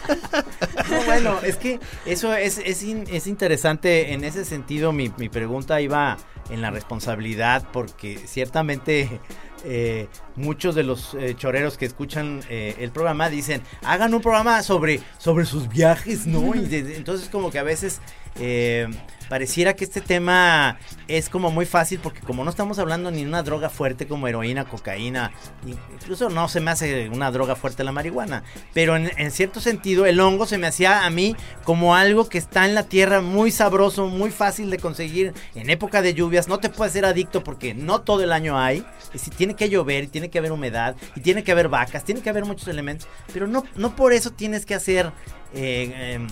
[0.90, 4.14] No, bueno, es que eso es, es, in, es interesante.
[4.14, 6.18] En ese sentido, mi, mi, pregunta iba
[6.50, 9.20] en la responsabilidad, porque ciertamente
[9.66, 14.64] eh, muchos de los eh, choreros que escuchan eh, el programa dicen, hagan un programa
[14.64, 16.56] sobre, sobre sus viajes, ¿no?
[16.56, 18.02] Y de, entonces como que a veces
[18.40, 18.88] eh,
[19.30, 23.28] pareciera que este tema es como muy fácil porque como no estamos hablando ni de
[23.28, 25.32] una droga fuerte como heroína, cocaína,
[25.66, 30.20] incluso no se me hace una droga fuerte la marihuana, pero en, cierto sentido el
[30.20, 34.08] hongo se me hacía a mí como algo que está en la tierra muy sabroso,
[34.08, 38.02] muy fácil de conseguir en época de lluvias, no te puedes ser adicto porque no
[38.02, 41.44] todo el año hay, es decir, tiene que llover, tiene que haber humedad, y tiene
[41.44, 44.74] que haber vacas, tiene que haber muchos elementos, pero no, no por eso tienes que
[44.74, 45.12] hacer...
[45.54, 46.28] Eh, eh,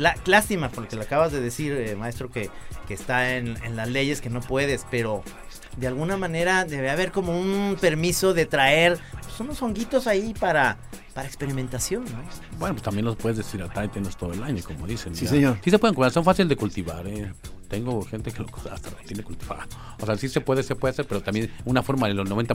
[0.00, 2.50] lástima, porque lo acabas de decir, eh, maestro, que,
[2.88, 5.22] que está en, en, las leyes que no puedes, pero
[5.76, 10.78] de alguna manera debe haber como un permiso de traer pues, unos honguitos ahí para,
[11.14, 12.22] para experimentación, ¿no?
[12.58, 15.14] Bueno, pues también los puedes deshidratar y tienes todo el año, como dicen.
[15.14, 15.30] Sí, ya.
[15.30, 15.58] señor.
[15.62, 17.32] Sí se pueden cuidar, son fáciles de cultivar, ¿eh?
[17.68, 19.62] Tengo gente que lo, hasta lo tiene cultivado.
[20.00, 22.54] O sea, sí se puede, se puede hacer, pero también una forma de los 90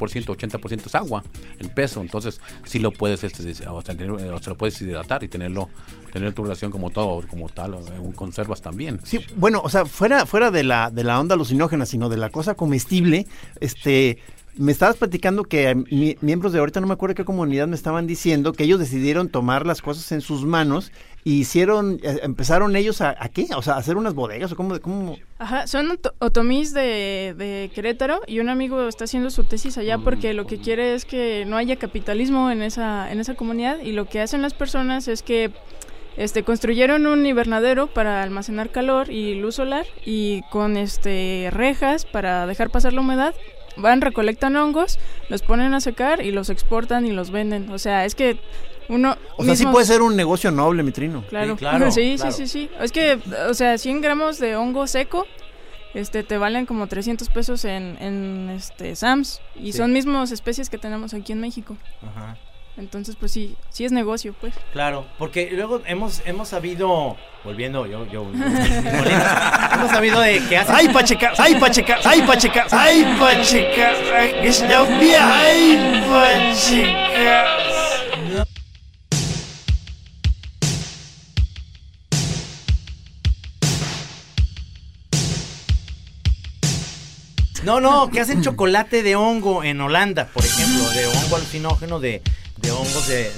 [0.00, 1.22] Por ciento, 80% es agua,
[1.58, 2.00] en peso.
[2.00, 5.68] Entonces, sí lo puedes, este, o sea, tener- o se lo puedes hidratar y tenerlo,
[6.10, 7.76] tener tu relación como todo, como tal,
[8.14, 8.98] conservas también.
[9.04, 12.30] Sí, bueno, o sea, fuera, fuera de la, de la onda alucinógena, sino de la
[12.30, 13.26] cosa comestible,
[13.60, 14.16] este,
[14.60, 18.06] me estabas platicando que mi- miembros de ahorita no me acuerdo qué comunidad me estaban
[18.06, 20.92] diciendo que ellos decidieron tomar las cosas en sus manos
[21.24, 23.46] y hicieron, eh, empezaron ellos a, ¿a qué?
[23.56, 25.16] O sea, a hacer unas bodegas o cómo, cómo?
[25.38, 29.98] Ajá, son oto- otomís de, de Querétaro y un amigo está haciendo su tesis allá
[29.98, 33.92] porque lo que quiere es que no haya capitalismo en esa, en esa comunidad y
[33.92, 35.50] lo que hacen las personas es que
[36.16, 42.46] este, construyeron un invernadero para almacenar calor y luz solar y con este, rejas para
[42.46, 43.34] dejar pasar la humedad.
[43.76, 47.70] Van, recolectan hongos, los ponen a secar y los exportan y los venden.
[47.70, 48.38] O sea, es que
[48.88, 49.16] uno...
[49.36, 51.24] O sea, sí puede ser un negocio noble, mi trino.
[51.28, 52.32] Claro, Sí, claro, sí, claro.
[52.32, 52.70] sí, sí, sí.
[52.80, 55.26] Es que, o sea, 100 gramos de hongo seco,
[55.94, 59.40] este, te valen como 300 pesos en, en este, Sams.
[59.54, 59.78] Y Sí.
[59.78, 61.76] son mismos especies que tenemos aquí en México.
[62.02, 62.36] Ajá.
[62.76, 64.54] Entonces, pues sí, sí es negocio, pues.
[64.72, 68.22] Claro, porque luego hemos hemos sabido, volviendo yo, yo,
[69.74, 71.32] hemos sabido de que hace ¡Ay, pacheca!
[71.36, 71.98] ¡Ay, pacheca!
[72.04, 72.66] ¡Ay, pacheca!
[72.70, 73.92] ¡Ay, pacheca!
[74.14, 75.20] ¡Ay, está bien!
[75.20, 77.60] ¡Ay, pacheca!
[87.62, 92.22] No, no, que hacen chocolate de hongo en Holanda, por ejemplo, de hongo alucinógeno de,
[92.60, 93.30] de hongos de,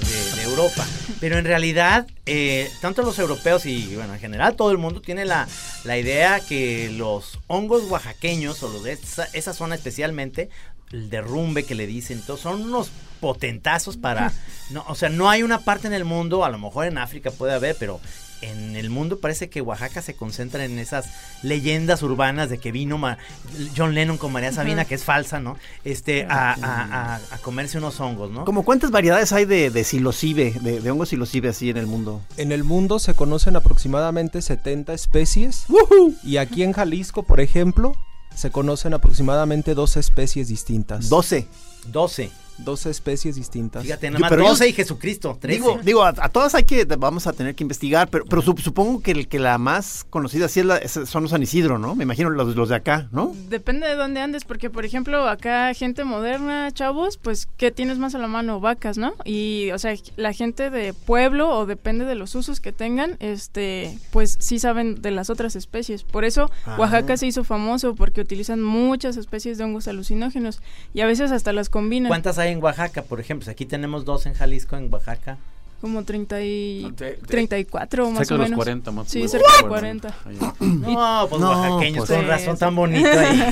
[0.43, 0.85] Europa.
[1.19, 5.25] Pero en realidad, eh, tanto los europeos y, bueno, en general todo el mundo tiene
[5.25, 5.47] la,
[5.83, 10.49] la idea que los hongos oaxaqueños, o los de esa, esa zona especialmente,
[10.93, 14.31] el derrumbe que le dicen, todos son unos potentazos para...
[14.69, 17.31] No, o sea, no hay una parte en el mundo, a lo mejor en África
[17.31, 17.99] puede haber, pero
[18.41, 21.05] en el mundo parece que Oaxaca se concentra en esas
[21.43, 23.17] leyendas urbanas de que vino Ma-
[23.77, 25.57] John Lennon con María Sabina, que es falsa, ¿no?
[25.85, 26.55] Este, a, a-
[27.15, 28.43] a- a comerse unos hongos, ¿no?
[28.43, 32.21] ¿Cómo cuántas variedades hay de, de psilocibe, de, de hongos psilocibe así en el mundo?
[32.35, 35.65] En el mundo se conocen aproximadamente 70 especies
[36.23, 37.95] y aquí en Jalisco, por ejemplo,
[38.35, 41.09] se conocen aproximadamente 12 especies distintas.
[41.09, 41.47] 12.
[41.87, 42.42] 12.
[42.59, 43.83] 12 especies distintas.
[43.83, 45.59] Fíjate, nada más pero 12 yo- y Jesucristo, 13.
[45.59, 48.59] Digo, digo a, a todas hay que, vamos a tener que investigar, pero, pero sup-
[48.61, 51.79] supongo que, el, que la más conocida sí es la, es- son los San Isidro,
[51.79, 51.95] ¿no?
[51.95, 53.33] Me imagino los, los de acá, ¿no?
[53.49, 58.13] Depende de dónde andes, porque por ejemplo, acá gente moderna, chavos, pues, ¿qué tienes más
[58.15, 58.59] a la mano?
[58.59, 59.13] Vacas, ¿no?
[59.25, 63.97] Y, o sea, la gente de pueblo, o depende de los usos que tengan, este,
[64.11, 66.03] pues sí saben de las otras especies.
[66.03, 66.75] Por eso, Ah.
[66.77, 70.61] Oaxaca se hizo famoso, porque utilizan muchas especies de hongos alucinógenos,
[70.93, 72.09] y a veces hasta las combinan.
[72.09, 73.49] ¿Cuántas hay en Oaxaca, por ejemplo?
[73.51, 75.37] Aquí tenemos dos en Jalisco, en Oaxaca.
[75.81, 76.93] Como 30 y...
[76.95, 78.57] Te- te- 34 más Cerca o de los menos.
[78.63, 79.07] 40 más.
[79.09, 80.15] Sí, cerca de más- 40.
[80.25, 80.37] ahí.
[80.61, 82.59] No, pues No, oaxaqueños, pues con sí, razón sí.
[82.61, 83.43] tan bonito ahí.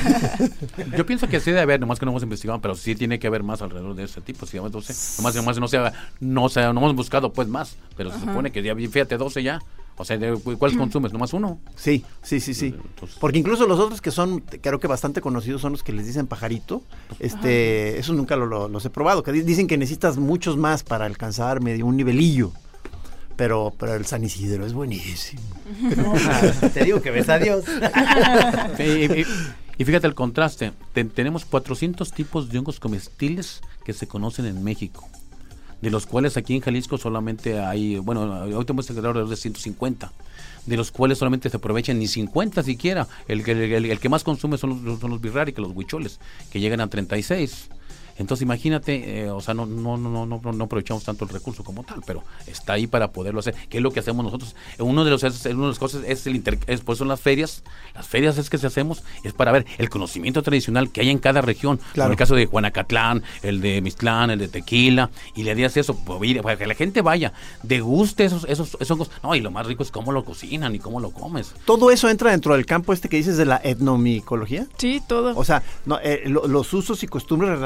[0.97, 3.27] Yo pienso que sí debe haber, nomás que no hemos investigado, pero sí tiene que
[3.27, 4.45] haber más alrededor de ese tipo.
[4.45, 8.19] Sí, entonces, nomás, nomás no sea, no sea, no hemos buscado pues más, pero se
[8.21, 9.59] supone que ya, fíjate, 12 ya.
[9.97, 11.13] O sea, de- ¿cuáles consumes?
[11.13, 11.59] Nomás uno.
[11.75, 12.67] Sí, sí, sí, sí.
[12.67, 16.07] Entonces- Porque incluso los otros que son, creo que bastante conocidos son los que les
[16.07, 16.81] dicen pajarito.
[17.19, 19.21] Este, eso nunca lo- lo- los he probado.
[19.21, 22.51] Que di- dicen que necesitas muchos más para alcanzar medio un nivelillo.
[23.35, 25.41] Pero, pero el San Isidro es buenísimo.
[25.97, 27.65] No, te digo que ves a Dios.
[28.77, 29.25] Sí, y, y-
[29.77, 30.73] y fíjate el contraste.
[30.93, 35.07] Ten- tenemos 400 tipos de hongos comestibles que se conocen en México.
[35.81, 40.11] De los cuales aquí en Jalisco solamente hay, bueno, hoy tenemos alrededor de 150.
[40.67, 43.07] De los cuales solamente se aprovechan ni 50 siquiera.
[43.27, 46.19] El, que- el, el que más consume son los, son los birrari, que los huicholes,
[46.51, 47.69] que llegan a 36.
[48.21, 51.83] Entonces imagínate, eh, o sea, no, no, no, no, no, aprovechamos tanto el recurso como
[51.83, 53.55] tal, pero está ahí para poderlo hacer.
[53.69, 54.55] ¿Qué es lo que hacemos nosotros?
[54.79, 57.19] Uno de los, es- una de las cosas es el inter, es, pues son las
[57.19, 57.63] ferias.
[57.93, 61.19] Las ferias es que se hacemos es para ver el conocimiento tradicional que hay en
[61.19, 61.79] cada región.
[61.93, 62.11] Claro.
[62.11, 66.41] el caso de Juanacatlán, el de Mistlán, el de Tequila, y le harías eso, pues,
[66.41, 69.09] para que la gente vaya, deguste esos, esos, esos hongos.
[69.23, 71.53] No, y lo más rico es cómo lo cocinan y cómo lo comes.
[71.65, 74.67] ¿Todo eso entra dentro del campo este que dices de la etnomicología?
[74.77, 75.33] Sí, todo.
[75.37, 77.59] O sea, no, eh, lo- los usos y costumbres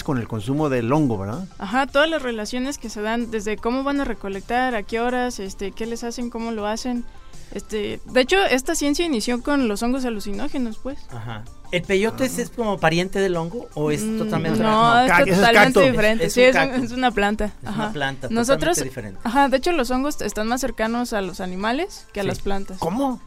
[0.00, 1.46] relacionadas con el consumo del hongo, ¿verdad?
[1.58, 5.38] Ajá, todas las relaciones que se dan, desde cómo van a recolectar, a qué horas,
[5.40, 7.04] este, qué les hacen, cómo lo hacen.
[7.52, 10.98] Este, de hecho, esta ciencia inició con los hongos alucinógenos, pues.
[11.10, 11.42] Ajá.
[11.72, 15.04] ¿El peyote es, es como pariente del hongo o es Mm, totalmente No, No, es
[15.28, 15.80] es totalmente cacto.
[15.80, 16.24] diferente.
[16.26, 17.46] Es sí, un es, es una planta.
[17.62, 17.82] Es Ajá.
[17.84, 19.20] una planta Nosotros, totalmente diferente.
[19.24, 22.28] ajá, de hecho los hongos están más cercanos a los animales que a Sí.
[22.28, 22.78] las plantas.
[22.78, 23.20] ¿Cómo?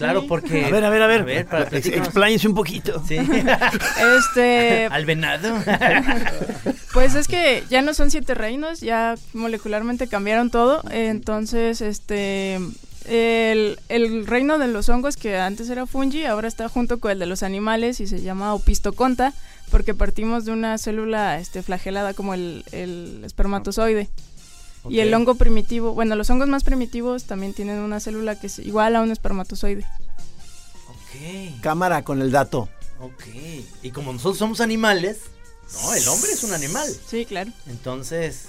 [0.00, 0.64] Claro, porque...
[0.64, 1.20] A ver, a ver, a ver.
[1.22, 2.06] A ver, para Ex- platícanos.
[2.08, 3.02] expláñese un poquito.
[3.06, 3.16] Sí.
[4.18, 5.56] Este, Al venado.
[6.92, 12.58] pues es que ya no son siete reinos, ya molecularmente cambiaron todo, entonces este
[13.08, 17.18] el, el reino de los hongos que antes era fungi, ahora está junto con el
[17.18, 19.32] de los animales y se llama opistoconta
[19.70, 24.08] porque partimos de una célula este flagelada como el, el espermatozoide.
[24.88, 28.58] Y el hongo primitivo, bueno, los hongos más primitivos también tienen una célula que es
[28.60, 29.84] igual a un espermatozoide.
[30.88, 32.68] Ok, Cámara con el dato.
[33.00, 33.24] ok.
[33.82, 35.18] Y como nosotros somos animales,
[35.82, 36.88] no, el hombre es un animal.
[37.06, 37.50] Sí, claro.
[37.68, 38.46] Entonces,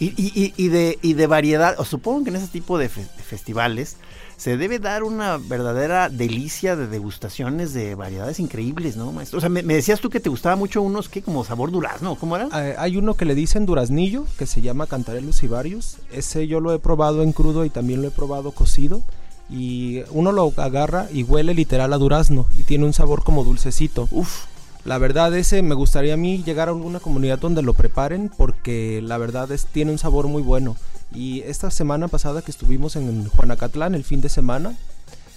[0.00, 2.88] Y, y- y- y de, y de variedad, o supongo que en ese tipo de,
[2.88, 3.96] fe- de festivales
[4.36, 9.38] se debe dar una verdadera delicia de degustaciones de variedades increíbles, ¿no, maestro?
[9.38, 12.16] O sea, me, me decías tú que te gustaba mucho unos que como sabor durazno,
[12.16, 12.48] ¿cómo era?
[12.52, 15.96] Eh, hay uno que le dicen duraznillo, que se llama Cantarellus cibarius.
[16.12, 19.02] Ese yo lo he probado en crudo y también lo he probado cocido.
[19.50, 24.08] Y uno lo agarra y huele literal a durazno y tiene un sabor como dulcecito.
[24.10, 24.46] Uf,
[24.84, 29.00] La verdad ese me gustaría a mí llegar a alguna comunidad donde lo preparen porque
[29.02, 30.76] la verdad es tiene un sabor muy bueno.
[31.14, 34.74] Y esta semana pasada que estuvimos en Juanacatlán el fin de semana,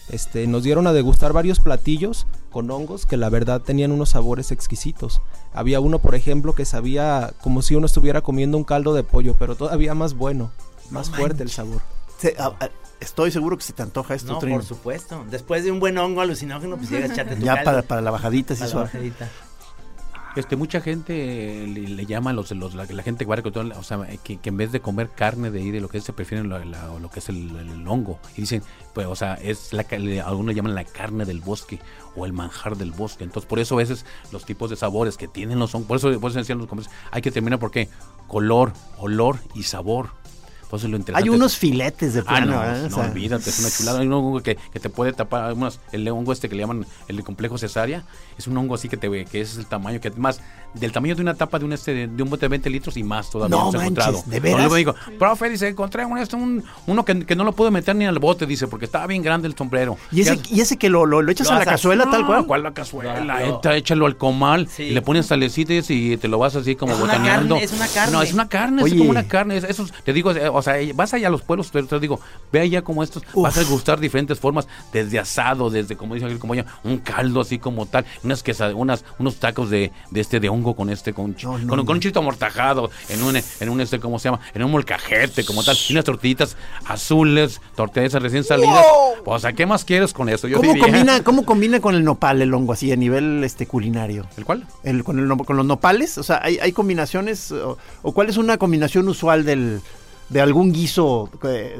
[0.09, 4.51] este, nos dieron a degustar varios platillos con hongos que la verdad tenían unos sabores
[4.51, 5.21] exquisitos.
[5.53, 9.35] Había uno, por ejemplo, que sabía como si uno estuviera comiendo un caldo de pollo,
[9.37, 10.51] pero todavía más bueno,
[10.89, 11.81] más fuerte el sabor.
[12.17, 12.69] se- a- a-
[12.99, 14.55] estoy seguro que se te antoja esto, no, Trino.
[14.55, 15.23] por supuesto.
[15.29, 18.01] Después de un buen hongo alucinógeno, pues llegas a echarte tu Ya caldo para, para
[18.01, 19.29] la bajadita, sí, para la bajadita.
[20.39, 23.25] Este, mucha gente eh, le, llama los, los la, la gente
[23.77, 26.03] o sea, que, que en vez de comer carne de ahí de lo que es,
[26.03, 28.19] se prefieren la- la- lo que es el, el hongo.
[28.35, 28.61] Y dicen,
[28.93, 31.79] pues, o sea, es la ca- le- algunos llaman la carne del bosque
[32.15, 33.23] o el manjar del bosque.
[33.23, 36.19] Entonces, por eso a veces los tipos de sabores que tienen los hongos, por eso,
[36.19, 37.89] por eso decían los comercios, hay que terminar porque
[38.27, 40.09] color, olor y sabor.
[40.89, 42.59] Lo interesante Hay es- unos filetes de Ah, plano, no.
[42.61, 43.99] O no sea, olvídate, es una chulada.
[43.99, 45.55] Hay un hongo que, que te puede tapar,
[45.91, 48.03] el hongo este que le llaman el complejo cesárea,
[48.37, 50.41] es un hongo así que te que es el tamaño, que más,
[50.79, 53.03] del tamaño de una tapa de un este de, un bote de 20 litros y
[53.03, 53.55] más todavía.
[53.57, 54.23] No No, se ha manches, encontrado.
[54.31, 54.59] ¿de veras?
[54.59, 57.95] Luego digo, profe, dice, encontré un, este, un- uno que, que no lo puedo meter
[57.95, 59.97] ni al bote, dice, porque estaba bien grande el sombrero.
[60.11, 62.27] Y ese, y ese que lo, lo, lo echas Lo a la cazuela tal no,
[62.27, 62.45] cual.
[62.45, 63.19] ¿Cuál la cazuela?
[63.19, 64.83] Lo- Échalo- échalo al comal Sí.
[64.83, 67.55] y le pones salecitas y te lo vas así como Es una botaneando.
[67.55, 68.11] carne, es una carne.
[68.13, 68.93] No, es una carne, Oye.
[68.93, 69.57] es como una carne.
[69.57, 72.19] es- Eso, te digo, o sea, vas allá a los pueblos, te, te digo,
[72.51, 76.39] ve allá como estos, vas a gustar diferentes formas, desde asado, desde como dice aquel
[76.39, 80.49] compañero, un caldo así como tal, unas quesad- unas, unos tacos de, de este de
[80.49, 81.85] hongo con este, con, No, no, con, no.
[81.85, 84.39] con un chito amortajado, en un, en un este, ¿cómo se llama?
[84.53, 86.55] En un molcajete como tal, y unas tortillitas
[86.85, 88.85] azules, tortillas recién salidas.
[89.25, 90.47] O sea, ¿qué más quieres con eso?
[90.47, 93.67] Yo ¿Cómo diría- combina, ¿Cómo combina con el nopal el hongo así a nivel este
[93.67, 94.25] culinario?
[94.37, 94.65] ¿El cuál?
[94.83, 98.37] El, con, el con los nopales, o sea, ¿hay, hay combinaciones o, o cuál es
[98.37, 99.81] una combinación usual del,
[100.29, 101.79] de algún guiso eh,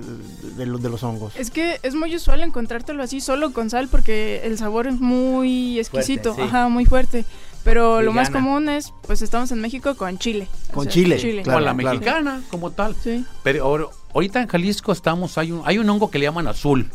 [0.57, 1.35] de, los- de los hongos?
[1.37, 5.79] Es que es muy usual encontrártelo así solo con sal porque el sabor es muy
[5.79, 6.55] exquisito, Fuerte, sí.
[6.55, 7.25] ajá, muy fuerte.
[7.67, 10.47] Pero lo más común es, pues estamos en México con chile.
[10.69, 11.59] o Con sea, chile, o claro.
[11.59, 11.99] la claro.
[11.99, 12.95] mexicana, como tal.
[12.95, 13.25] Sí.
[13.43, 16.89] Pero ahor- ahorita en Jalisco estamos, hay un, hay un hongo que le llaman azul,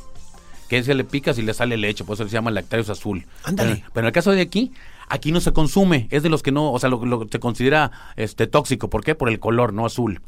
[0.68, 3.26] que ese le picas y le sale leche, por eso se llama lactarius azul.
[3.44, 3.74] Ándale.
[3.76, 4.72] Pero, pero en el caso de aquí,
[5.08, 7.90] aquí no se consume, es de los que no, o sea, lo, lo- se considera
[8.16, 9.14] este tóxico, ¿por qué?
[9.14, 10.22] Por el color, no azul.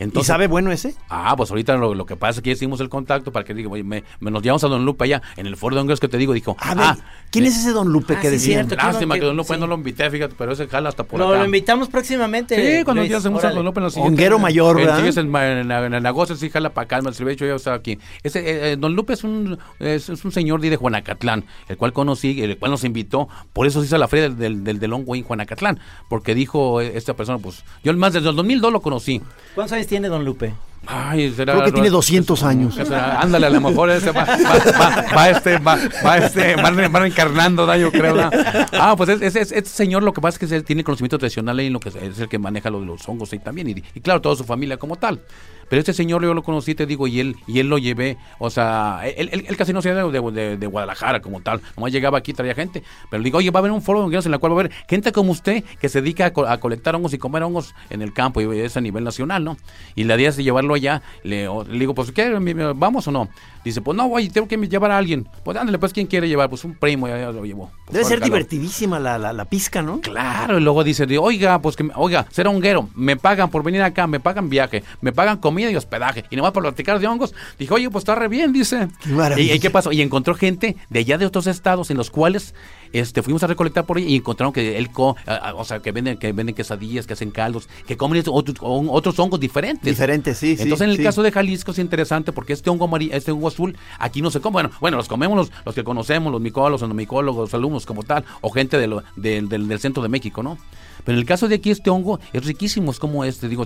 [0.00, 0.94] ¿Y sabe bueno ese?
[1.08, 3.54] Ah, pues ahorita lo, lo que pasa es que ya hicimos el contacto para que
[3.54, 6.00] diga, oye, me, me nos llevamos a Don Lupe allá, en el foro de hongos
[6.00, 6.98] que te digo, dijo, A ver, ah,
[7.30, 8.66] ¿quién eh, es ese don Lupe Ah, que sí, decían?
[8.68, 8.76] cierto.
[8.76, 9.60] que Lástima que Don Lupe sí.
[9.60, 11.38] no lo invité, fíjate, pero ese jala hasta por Lo, acá.
[11.40, 12.78] lo invitamos próximamente.
[12.78, 13.50] Sí, cuando Luis, ya hacemos a.
[13.50, 14.12] Don López en la siguiente.
[14.14, 15.00] Honguero mayor, ¿verdad?
[15.02, 17.76] sí, es en, en, en- en agosto, sí, jala para acá, he hecho yo estaba
[17.76, 17.98] aquí.
[18.22, 21.92] Ese, eh, eh, Don Lupe es un, es, es un señor de Juanacatlán, el cual
[21.92, 24.92] conocí, el cual nos invitó, por eso se hizo la feria del, del, del, del
[24.92, 28.80] hongo en Juanacatlán, porque dijo eh, esta persona, pues, yo más desde el 2002 lo
[28.80, 29.20] conocí.
[29.54, 30.54] ¿Cuántos años tiene Don Lupe?
[30.86, 32.74] Ay, será, Creo que tiene 200 años.
[32.76, 33.20] ¿Qué será?
[33.20, 34.36] Ándale, a lo mejor ese va, va,
[34.80, 35.76] va, va este, va,
[36.06, 37.76] va este, van, van encarnando, ¿no?
[37.76, 38.14] yo creo.
[38.14, 38.30] ¿no?
[38.72, 41.18] Ah, pues es, es- es- este señor lo que pasa es que se- tiene conocimiento
[41.18, 43.82] tradicional y lo que es el que maneja lo de los hongos y también, y,
[43.94, 45.20] y claro, toda su familia como tal.
[45.68, 48.50] Pero este señor yo lo conocí, te digo, y él, y él lo llevé, o
[48.50, 50.02] sea, él, él- él casi no se de,
[50.32, 53.58] de, de- Guadalajara como tal, nomás llegaba aquí, traía gente, pero le digo, oye, va
[53.58, 55.88] a haber un foro de en la cual va a haber gente como usted que
[55.88, 58.76] se dedica a, co- a colectar hongos y comer hongos en el campo, y es
[58.76, 59.56] a nivel nacional, ¿no?
[59.94, 62.30] Y la idea es llevarlo allá, le, le digo, pues, ¿qué?
[62.76, 63.28] ¿Vamos o no?
[63.68, 65.28] Dice, pues no, oye, tengo que llevar a alguien.
[65.44, 66.48] Pues ándale, pues, ¿quién quiere llevar?
[66.48, 67.70] Pues un primo, ya, ya lo llevó.
[67.90, 70.00] Debe ser divertidísima la, la, la pizca, ¿no?
[70.00, 74.06] Claro, y luego dice, oiga, pues que, oiga, ser honguero, me pagan por venir acá,
[74.06, 76.24] me pagan viaje, me pagan comida y hospedaje.
[76.30, 78.88] Y nomás por platicar de hongos, dijo, oye, pues está re bien, dice.
[79.36, 79.92] ¿Y, ¿Y qué pasó?
[79.92, 82.54] Y encontró gente de allá de otros estados en los cuales
[82.92, 85.16] este, fuimos a recolectar por ahí y encontraron que él, co,
[85.54, 89.40] o sea, que venden, que venden quesadillas, que hacen caldos, que comen otros, otros hongos
[89.40, 89.84] diferentes.
[89.84, 93.50] Diferentes, sí, Entonces, en el caso de Jalisco es interesante porque este hongo este hongo
[93.58, 94.54] azul, aquí no se come.
[94.54, 98.02] Bueno, bueno, los comemos los, los que conocemos, los micólogos, los micólogos, los alumnos como
[98.02, 100.58] tal, o gente de lo, del, del centro de México, ¿no?
[101.04, 103.64] Pero en el caso de aquí, este hongo es riquísimo, es como este, digo,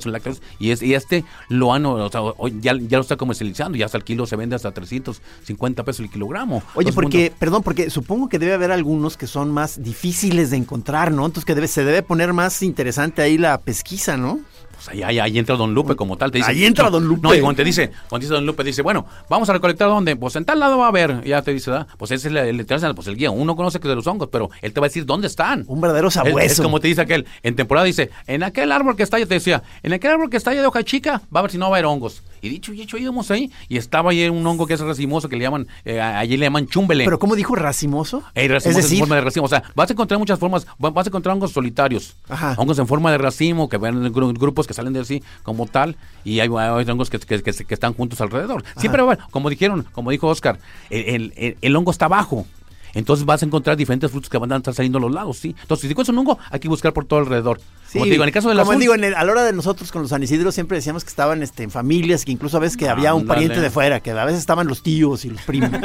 [0.59, 2.20] y, es, y este lo han, o sea,
[2.61, 6.11] ya, ya, lo está comercializando, ya hasta el kilo se vende hasta 350 pesos el
[6.11, 6.62] kilogramo.
[6.74, 11.12] Oye, porque, perdón, porque supongo que debe haber algunos que son más difíciles de encontrar,
[11.12, 11.26] ¿no?
[11.26, 14.40] Entonces que debe, se debe poner más interesante ahí la pesquisa, ¿no?
[14.85, 16.33] Pues ahí, ahí, entra Don Lupe como tal.
[16.33, 17.22] Te dice, ahí entra Don Lupe.
[17.22, 20.16] No, y cuando te dice, cuando dice Don Lupe, dice, bueno, vamos a recolectar dónde.
[20.16, 21.22] Pues en tal lado va a haber.
[21.24, 21.87] Ya te dice, ¿verdad?
[21.97, 23.30] Pues ese es el, el, pues el guía.
[23.30, 25.64] Uno conoce que de los hongos, pero él te va a decir dónde están.
[25.68, 26.39] Un verdadero sabueso.
[26.41, 27.26] Es, como te dice aquel.
[27.43, 30.37] En temporada dice, en aquel árbol que está allá, te decía, en aquel árbol que
[30.37, 32.22] está allá de hoja chica, va a ver si no va a haber hongos.
[32.41, 35.37] Y dicho y hecho, íbamos ahí y estaba ahí un hongo que es racimoso que
[35.37, 37.05] le llaman, eh, allí le llaman chumbele.
[37.05, 38.24] ¿Pero cómo dijo racimoso?
[38.35, 39.47] Eh, racimoso es, decir, forma de racimo.
[39.47, 42.16] O sea, vas a encontrar muchas formas, vas a encontrar hongos solitarios.
[42.28, 42.57] Ajá.
[42.59, 46.41] Hongos en forma de racimo, que ven grupos que salen de así como tal, y
[46.41, 48.64] hay, hay hongos que, que, que, están juntos alrededor.
[48.77, 50.59] Siempre, bueno, como dijeron, como dijo Oscar,
[50.91, 52.47] el, el, el hongo está abajo.
[52.95, 55.55] Entonces vas a encontrar diferentes frutos que van a estar saliendo a los lados, ¿sí?
[55.62, 57.61] Entonces, si es un hongo, hay que buscar por todo alrededor.
[57.87, 59.53] Sí, como digo, en el caso de la Como digo, en a la hora de
[59.53, 62.61] nosotros con los San Isidro siempre decíamos que estaban este, en familias, que incluso a
[62.61, 65.43] veces que había un pariente de fuera, que a veces estaban los tíos y los
[65.43, 65.70] primos.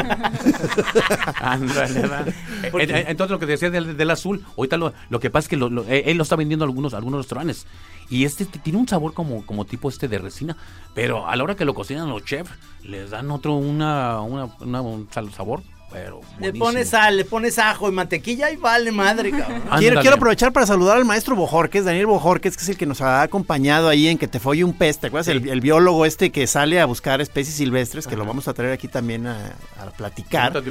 [1.42, 2.34] Ándale,
[3.08, 6.04] Entonces, lo que decía del, azul, ahorita lo, lo, que pasa es que lo, eh,
[6.08, 7.66] él lo está vendiendo a algunos, algunos restaurantes.
[8.10, 10.56] Y este tiene un sabor como, como tipo este de resina,
[10.94, 12.52] pero a la hora que lo cocinan los chefs,
[12.84, 15.62] les dan otro, una, una, una un sabor
[15.92, 19.64] pero le pones sal, le pones ajo y mantequilla y vale madre, cabrón.
[19.80, 23.02] quiero, quiero aprovechar para saludar al maestro Bojorques, Daniel Bojorques, que es el que nos
[23.02, 25.30] ha acompañado ahí en que te folle un pez, ¿te acuerdas?
[25.30, 28.88] El, biólogo este que sale a buscar especies silvestres, que lo vamos a traer aquí
[28.88, 29.56] también a,
[29.96, 30.62] platicar.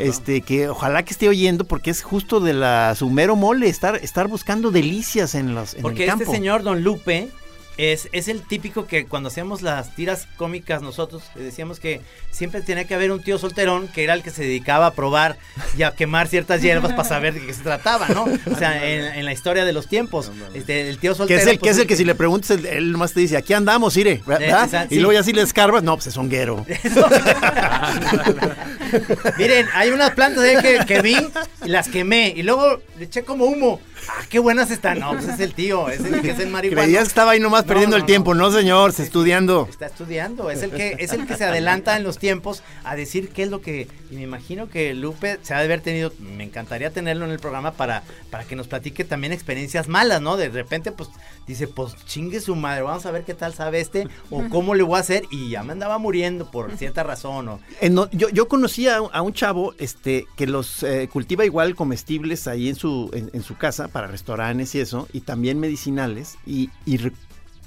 [0.00, 4.28] Este, que ojalá que esté oyendo, porque es justo de la sumero mole, estar, estar
[4.28, 7.30] buscando delicias en los en Porque este señor Don Lupe
[7.76, 12.00] es, es, el típico que cuando hacíamos las tiras cómicas nosotros decíamos que
[12.30, 15.36] siempre tenía que haber un tío solterón que era el que se dedicaba a probar
[15.76, 18.24] y a quemar ciertas hierbas para saber de qué se trataba, ¿no?
[18.24, 21.38] O sea, en, la historia de los tiempos, este, el tío soltero.
[21.38, 23.20] Que es el, que, es el pues, que si le preguntas, él, él, nomás te
[23.20, 24.86] dice, aquí andamos, ire, ¿verdad?
[24.90, 26.64] y luego ya si le escarbas, no, pues es honguero.
[29.38, 31.16] Miren, hay unas plantas ahí que, que vi
[31.64, 33.80] y las quemé y luego le eché como humo.
[34.08, 35.00] Ah, qué buenas están.
[35.00, 36.82] No, pues es el tío, es el que es el marihuana.
[36.82, 39.66] Creías que estaba ahí nomás perdiendo el tiempo, no, señor, se estudiando.
[39.70, 43.30] Está estudiando, es el que es el que se adelanta en los tiempos a decir
[43.30, 46.44] qué es lo que y me imagino que Lupe se ha de haber tenido, me
[46.44, 50.36] encantaría tenerlo en el programa para para que nos platique también experiencias malas, ¿no?
[50.36, 51.08] De repente pues
[51.46, 54.82] dice, "Pues chingue su madre, vamos a ver qué tal sabe este o cómo le
[54.82, 57.60] voy a hacer" y ya me andaba muriendo por cierta razón o
[58.12, 62.76] yo, yo conocí a, un chavo este que los eh, cultiva igual comestibles ahí en
[62.76, 66.68] su en su casa para restaurantes y eso, y también medicinales, y,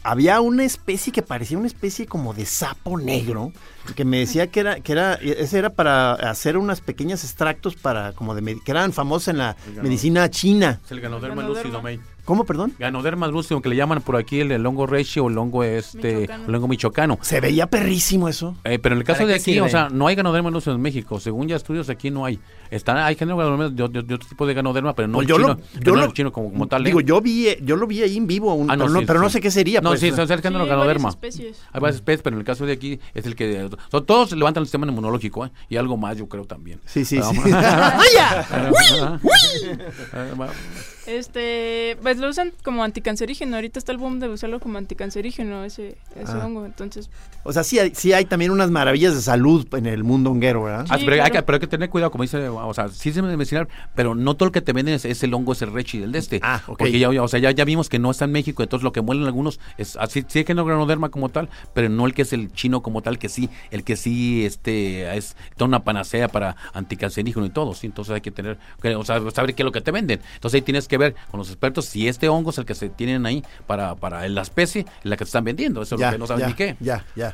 [0.04, 3.52] había una especie que parecía una especie como de sapo negro,
[3.96, 8.14] que me decía que era, que era, ese era para hacer unas pequeños extractos para,
[8.14, 10.80] como de, que eran famosos en la medicina china.
[10.86, 12.00] Es el Ganoderma lucidomate.
[12.28, 12.74] ¿Cómo, perdón?
[12.78, 16.46] Ganoderma lucidum, que le llaman por aquí el, hongo regio o el hongo este, michoacano.
[16.46, 17.20] el hongo michoacano.
[17.22, 18.58] Se veía perrísimo eso.
[18.66, 21.22] Eh, pero en el caso de aquí, o sea, no hay Ganoderma lucidum en México.
[21.22, 22.38] Según ya estudios, aquí no hay.
[22.70, 25.48] Están, hay género de, de, de, otro tipo de ganoderma, pero no, pues yo chino,
[25.48, 26.84] lo, yo no chino como, como tal.
[26.84, 26.90] ¿eh?
[26.90, 29.22] Digo, yo vi, yo lo vi ahí en vivo, un, ah, no, pero, no, pero
[29.22, 29.82] no sé qué sería.
[29.82, 30.00] No, pues.
[30.00, 31.10] sí, es el género sí, ganoderma.
[31.10, 31.62] Hay varias especies.
[31.72, 33.70] Hay varias especies, pero en el caso de aquí es el que...
[33.92, 35.52] Son, todos levantan el sistema inmunológico, ¿eh?
[35.70, 36.80] Y algo más, yo creo también.
[36.86, 37.42] Sí, sí, sí.
[41.08, 43.56] Este, pues lo usan como anticancerígeno.
[43.56, 46.46] Ahorita está el boom de usarlo como anticancerígeno, ese, ese ah.
[46.46, 46.66] hongo.
[46.66, 47.10] Entonces.
[47.44, 50.64] O sea, sí hay, sí hay también unas maravillas de salud en el mundo honguero,
[50.64, 50.86] ¿verdad?
[50.90, 53.22] Ah, pero, hay que, pero, hay que, tener cuidado, como dice, o sea, sí se
[53.22, 56.00] me mencionar, pero no todo lo que te venden es, el hongo, es el rechi
[56.00, 56.40] del de este.
[56.44, 56.78] Ah, ok.
[56.78, 59.02] Porque ya, o sea, ya, ya vimos que no está en México, entonces lo que
[59.02, 62.24] muelen algunos es así, sí hay que no granoderma como tal, pero no el que
[62.24, 66.28] es el chino como tal, que sí, el que sí este es toda una panacea
[66.28, 67.88] para anticancerígeno y todo, sí.
[67.88, 68.58] Entonces hay que tener,
[68.96, 70.22] o sea, saber qué es lo que te venden.
[70.36, 72.90] Entonces ahí tienes que ver con los expertos si este hongo es el que se
[72.90, 75.82] tienen ahí para, para la especie en la que se están vendiendo.
[75.82, 76.78] Eso es lo que no saben ni qué.
[76.80, 77.34] Ya, ya.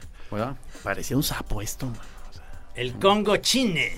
[0.84, 1.88] Parecía un sapo esto,
[2.76, 3.92] El Congo Chine.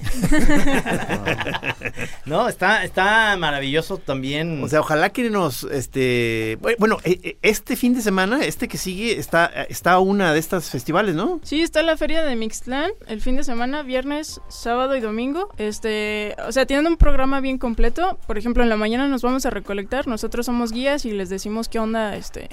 [2.26, 4.64] no, está, está maravilloso también.
[4.64, 8.78] O sea, ojalá que nos, este, bueno, e, e, este fin de semana, este que
[8.78, 11.40] sigue, está, está una de estas festivales, ¿no?
[11.44, 15.50] Sí, está la feria de Mixtlán, el fin de semana, viernes, sábado y domingo.
[15.58, 18.20] Este, o sea, tienen un programa bien completo.
[18.28, 21.70] Por ejemplo, en la mañana nos vamos a recolectar, nosotros somos guías y les decimos
[21.70, 22.50] qué onda, este,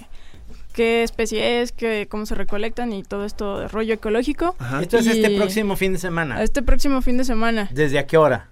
[0.73, 4.57] qué especie es, qué, cómo se recolectan y todo esto de rollo ecológico.
[4.81, 6.43] Esto es este próximo fin de semana.
[6.43, 7.68] Este próximo fin de semana.
[7.73, 8.49] ¿Desde a qué hora?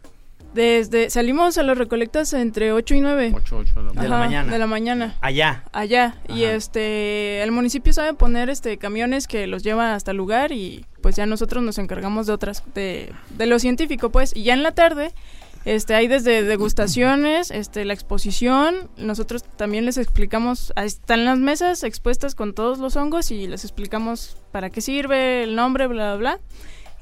[0.54, 4.16] Desde salimos a las recolectas entre 8 y 9 Ocho, ocho de la De la
[4.16, 4.52] Ajá, mañana.
[4.52, 5.14] De la mañana.
[5.20, 5.62] Allá.
[5.72, 6.16] Allá.
[6.28, 6.54] Y Ajá.
[6.54, 11.14] este el municipio sabe poner este camiones que los llevan hasta el lugar y pues
[11.14, 14.34] ya nosotros nos encargamos de otras de, de lo científico, pues.
[14.34, 15.12] Y ya en la tarde
[15.64, 21.82] este hay desde degustaciones, este la exposición, nosotros también les explicamos, ahí están las mesas
[21.84, 26.36] expuestas con todos los hongos y les explicamos para qué sirve, el nombre, bla bla
[26.36, 26.40] bla.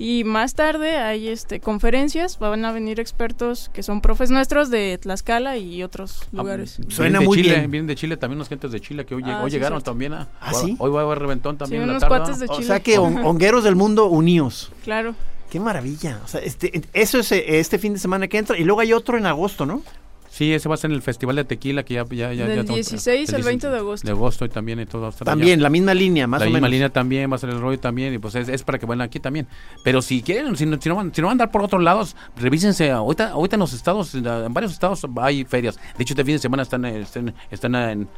[0.01, 4.97] Y más tarde hay este conferencias, van a venir expertos que son profes nuestros de
[4.97, 6.77] Tlaxcala y otros Ah, lugares.
[6.79, 7.71] vienen Suena de muy Chile, bien.
[7.73, 9.91] Vienen de Chile también unas gentes de Chile que hoy, Ah, hoy sí, llegaron cierto.
[9.91, 10.13] también.
[10.15, 10.77] A, ¿Ah, sí?
[10.79, 12.17] Hoy va a haber reventón también Sí, en la unos tarde.
[12.17, 12.67] cuates de O Chile.
[12.69, 14.71] sea que hon- hongueros del mundo unidos.
[14.85, 15.17] Claro.
[15.51, 16.21] Qué maravilla.
[16.25, 18.59] O sea, este, eso es eh, este fin de semana que entra.
[18.59, 19.83] Y luego hay otro en agosto, ¿no?
[20.31, 22.05] Sí, ese va a ser en el Festival de Tequila que ya...
[22.05, 24.07] ya, ya Del ya estamos- 16 al del 20 de agosto.
[24.07, 25.11] De agosto y también y todo.
[25.11, 25.63] También, allá.
[25.63, 26.71] la misma línea, más la o misma menos.
[26.71, 29.01] línea también, va a ser el rollo también, y pues es, es para que vayan
[29.01, 29.49] aquí también.
[29.83, 31.83] Pero si quieren, si no, si no van, si no van a andar por otros
[31.83, 32.91] lados, revísense.
[32.91, 35.77] Ahorita, ahorita en los estados, en, la- varios estados hay ferias.
[35.97, 38.09] De hecho, este fin de semana están, están, están en,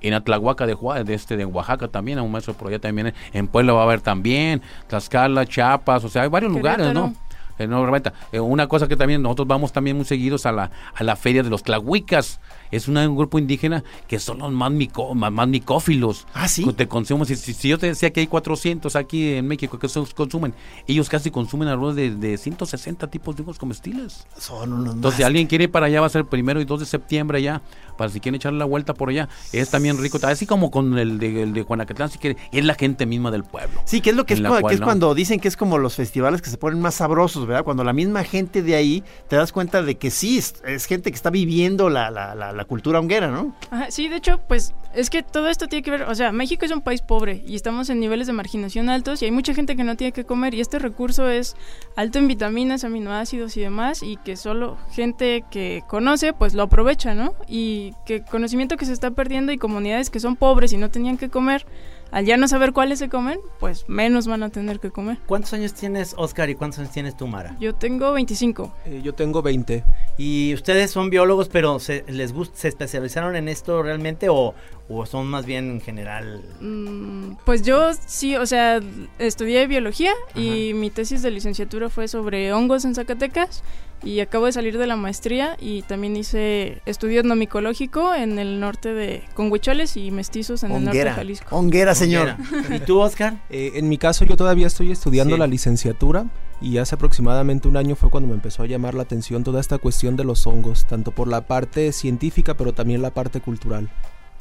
[0.00, 3.14] en Atlahuaca de, Jua- de, este, de Oaxaca también, a un maestro por allá también.
[3.32, 7.14] En Puebla va a haber también, Tlaxcala, Chiapas, o sea, hay varios lugares, ¿no?
[7.58, 7.86] Eh, no.
[8.32, 11.42] Eh, una cosa que también nosotros vamos también muy seguidos a la, a la feria
[11.42, 12.38] de los tlahuicas.
[12.70, 16.26] Es una- un grupo indígena que son los más, mico- más, más micófilos.
[16.34, 16.64] Ah, sí.
[16.64, 17.26] Que Te consumen.
[17.26, 20.54] Si, si- si yo te decía que hay 400 aquí en México que son- consumen,
[20.86, 24.26] ellos casi consumen alrededor de, de 160 tipos de hongos comestibles.
[24.38, 26.64] Son unos Entonces, si alguien quiere ir para allá, va a ser el primero y
[26.64, 27.62] 2 de septiembre allá,
[27.96, 29.28] para si quieren echarle la vuelta por allá.
[29.52, 32.74] Es también rico, así como con el de, el de Juanacatlán, si quiere, es la
[32.74, 33.80] gente misma del pueblo.
[33.84, 34.86] Sí, que es lo que es, cual, que es ¿no?
[34.86, 37.64] cuando dicen que es como los festivales que se ponen más sabrosos, ¿verdad?
[37.64, 41.10] Cuando la misma gente de ahí te das cuenta de que sí, es, es gente
[41.10, 43.54] que está viviendo la, la, la, la cultura honguera, ¿no?
[43.70, 46.64] Ajá, sí, de hecho, pues es que todo esto tiene que ver, o sea, México
[46.64, 49.76] es un país pobre y estamos en niveles de marginación altos y hay mucha gente
[49.76, 51.54] que no tiene que comer y este recurso es
[51.96, 57.14] alto en vitaminas, aminoácidos y demás y que solo gente que conoce pues lo aprovecha,
[57.14, 57.34] ¿no?
[57.46, 61.18] Y que conocimiento que se está perdiendo y comunidades que son pobres y no tenían
[61.18, 61.66] que comer,
[62.10, 65.18] al ya no saber cuáles se comen, pues menos van a tener que comer.
[65.26, 67.56] ¿Cuántos años tienes, Oscar, y cuántos años tienes tú, Mara?
[67.60, 68.72] Yo tengo 25.
[68.86, 69.84] Eh, yo tengo 20.
[70.16, 74.54] Y ustedes son biólogos, pero se, les gusta, se especializaron en esto realmente o,
[74.88, 76.42] o son más bien en general.
[76.60, 78.80] Mm, Pues yo sí, o sea,
[79.18, 83.62] estudié biología y mi tesis de licenciatura fue sobre hongos en Zacatecas
[84.04, 88.92] y acabo de salir de la maestría y también hice estudio etnomicológico en el norte
[88.92, 91.10] de con huicholes y mestizos en el norte de.
[91.10, 91.56] Jalisco.
[91.56, 92.36] Honguera, señor.
[92.70, 93.38] ¿Y tú, Oscar?
[93.50, 95.40] Eh, en mi caso yo todavía estoy estudiando Sí.
[95.40, 96.26] la licenciatura
[96.60, 99.78] y hace aproximadamente un año fue cuando me empezó a llamar la atención toda esta
[99.78, 103.90] cuestión de los hongos, tanto por la parte científica pero también la parte cultural.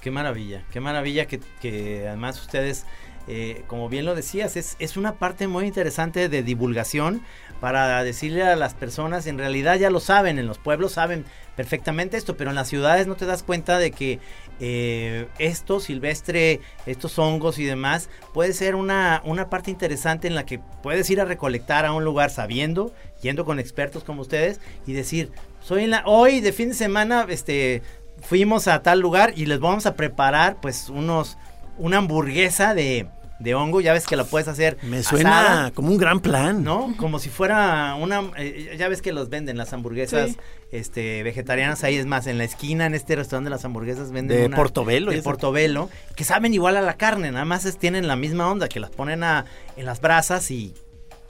[0.02, 2.86] Qué maravilla, qué maravilla que, que además ustedes,
[3.28, 7.22] eh, como bien lo decías, es, es una parte muy interesante de divulgación
[7.60, 12.18] para decirle a las personas, en realidad ya lo saben, en los pueblos saben perfectamente
[12.18, 14.20] esto, pero en las ciudades no te das cuenta de que
[14.60, 20.46] eh, esto silvestre, estos hongos y demás, puede ser una, una parte interesante en la
[20.46, 24.94] que puedes ir a recolectar a un lugar sabiendo, yendo con expertos como ustedes y
[24.94, 27.82] decir, soy en la, hoy de fin de semana, este,
[28.22, 31.38] fuimos a tal lugar y les vamos a preparar pues unos
[31.78, 33.08] una hamburguesa de,
[33.40, 36.64] de hongo, ya ves que la puedes hacer Me suena asada, como un gran plan.
[36.64, 36.94] ¿no?
[36.98, 40.38] Como si fuera una eh, ya ves que los venden las hamburguesas Sí.
[40.72, 44.38] este vegetarianas ahí es más en la esquina en este restaurante de las hamburguesas venden
[44.40, 45.22] De una Portobelo, de.
[45.22, 48.80] Portobelo que saben igual a la carne, nada más es- tienen la misma onda que
[48.80, 49.46] las ponen a,
[49.78, 50.74] en las brasas y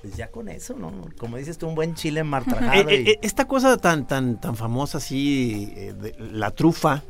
[0.01, 0.91] pues ya con eso, ¿no?
[1.17, 4.55] Como dices tú un buen chile martrajado eh, y- eh, esta cosa tan tan tan
[4.55, 7.01] famosa así, eh, de la trufa,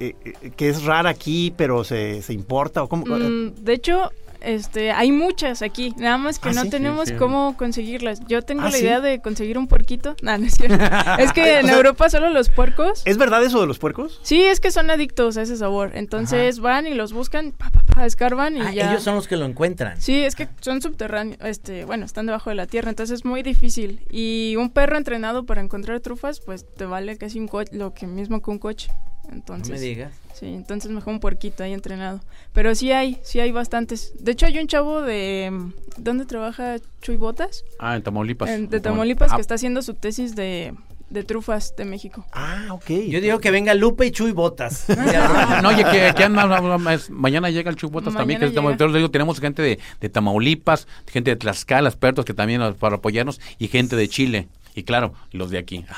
[0.00, 3.04] eh, eh, que es rara aquí, pero se, se importa o cómo.
[3.06, 4.10] Mm, de hecho,
[4.42, 6.70] este, hay muchas aquí, nada más que ¿Ah, no sí?
[6.70, 7.18] tenemos Sí, sí.
[7.18, 8.20] cómo conseguirlas.
[8.26, 8.82] Yo tengo ¿Ah, la sí?
[8.84, 10.16] idea de conseguir un puerquito.
[10.22, 10.76] No, no es cierto.
[11.18, 13.02] es que en sea- Europa solo los puercos.
[13.04, 14.18] ¿Es verdad eso de los puercos?
[14.22, 15.90] Sí, es que son adictos a ese sabor.
[15.94, 18.90] Entonces van y los buscan, pa, pa, pa, escarban y Ah, ya.
[18.92, 20.00] ellos son los que lo encuentran.
[20.00, 23.42] Sí, es que son subterráneos, este, bueno, están debajo de la tierra, entonces es muy
[23.42, 24.00] difícil.
[24.10, 28.06] Y un perro entrenado para encontrar trufas, pues te vale casi un coche, lo que
[28.06, 28.90] mismo que un coche.
[29.30, 30.12] No Entonces, me digas.
[30.34, 32.20] sí, entonces mejor un puerquito ahí entrenado.
[32.52, 34.12] Pero sí hay, sí hay bastantes.
[34.18, 35.52] De hecho hay un chavo de,
[35.96, 37.64] ¿dónde trabaja Chuy Botas?
[37.78, 38.50] Ah, en Tamaulipas.
[38.50, 40.74] En- de Tamaulipas, Ah, que está haciendo su tesis de,
[41.10, 42.26] de trufas de México.
[42.32, 42.90] Ah, ok.
[43.08, 44.86] Yo digo que venga Lupe y Chuy Botas.
[44.98, 45.84] Ah, No, oye,
[46.16, 46.46] que, anda-
[47.10, 48.60] mañana llega el Chubotas también, que es de
[48.98, 53.40] digo, tenemos gente de, de Tamaulipas, gente de Tlaxcala, expertos que también ah, para apoyarnos,
[53.58, 54.48] y gente de Chile.
[54.74, 55.84] Y claro, los de aquí.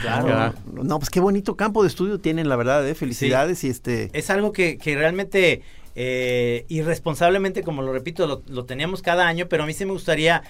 [0.00, 0.54] Claro.
[0.72, 2.94] No, pues qué bonito campo de estudio tienen, la verdad, ¿eh?
[2.94, 4.08] Felicidades y este...
[4.14, 5.60] es algo que, que realmente
[5.94, 9.92] eh, irresponsablemente, como lo repito, lo, lo teníamos cada año, pero a mí sí me
[9.92, 10.42] gustaría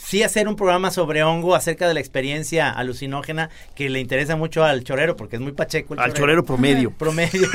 [0.00, 4.64] sí hacer un programa sobre hongo acerca de la experiencia alucinógena que le interesa mucho
[4.64, 5.94] al chorero porque es muy pacheco.
[5.94, 6.90] El al chorero, promedio.
[6.98, 7.48] promedio.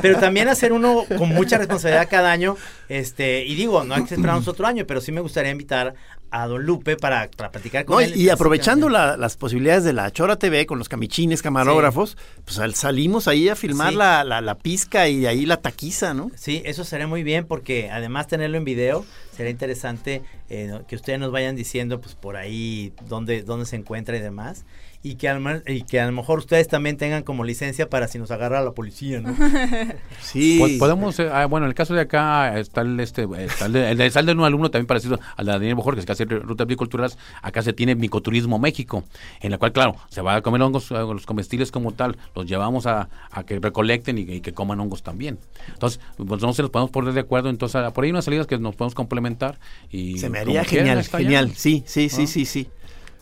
[0.00, 2.56] pero también hacer uno con mucha responsabilidad cada año.
[2.88, 5.94] Este, y digo, no hay que esperarnos otro año, pero sí me gustaría invitar
[6.30, 8.16] a Don Lupe para, para platicar con él.
[8.16, 13.48] Y aprovechando las posibilidades de la Chora TV con los camichines, camarógrafos, pues salimos ahí
[13.48, 16.30] a filmar la, la, la, pizca y ahí la taquiza, ¿no?
[16.34, 19.04] Sí, eso sería muy bien porque además tenerlo en video,
[19.36, 24.16] sería interesante eh, que ustedes nos vayan diciendo pues por ahí dónde, dónde se encuentra
[24.16, 24.64] y demás
[25.02, 28.18] y que, al, y que a lo mejor ustedes también tengan como licencia para si
[28.18, 29.34] nos agarra la policía, ¿no?
[30.20, 30.56] sí.
[30.58, 33.72] Pues podemos, eh, ah, bueno, en el caso de acá está el, este, está el,
[33.72, 37.16] de, el, de un alumno también parecido al de Daniel Bojor, que hace rutas biculturales,
[37.42, 39.04] acá se tiene Micoturismo México,
[39.40, 42.46] en la cual, claro, se va a comer hongos, eh, los comestibles como tal, los
[42.46, 45.38] llevamos a, a que recolecten y, que coman hongos también.
[45.68, 48.58] Entonces, pues no se los podemos poner de acuerdo, entonces por ahí unas salidas que
[48.58, 50.18] nos podemos complementar y...
[50.18, 52.68] Se me haría genial, genial, sí, sí, sí, sí, sí.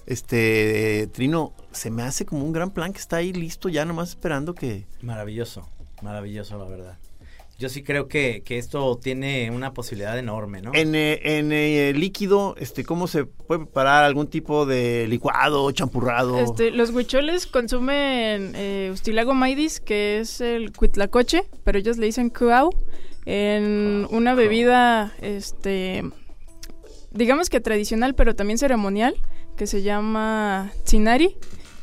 [0.07, 4.11] Este, Trino, se me hace como un gran plan que está ahí listo ya nomás
[4.11, 4.87] esperando que...
[5.03, 5.69] Maravilloso,
[6.03, 6.99] maravilloso la verdad.
[7.59, 10.73] Yo sí creo que, que esto tiene una posibilidad enorme, ¿no?
[10.75, 16.39] En, eh, en eh, líquido, este, ¿cómo se puede preparar algún tipo de licuado, champurrado?
[16.39, 22.29] Este, los huicholes consumen eh, ustilago maidis, que es el cuitlacoche, pero ellos le dicen
[22.29, 22.75] cuau,
[23.25, 26.05] en una bebida, este,
[27.11, 29.17] digamos que tradicional, pero también ceremonial,
[29.57, 31.39] que se llama Tsinari,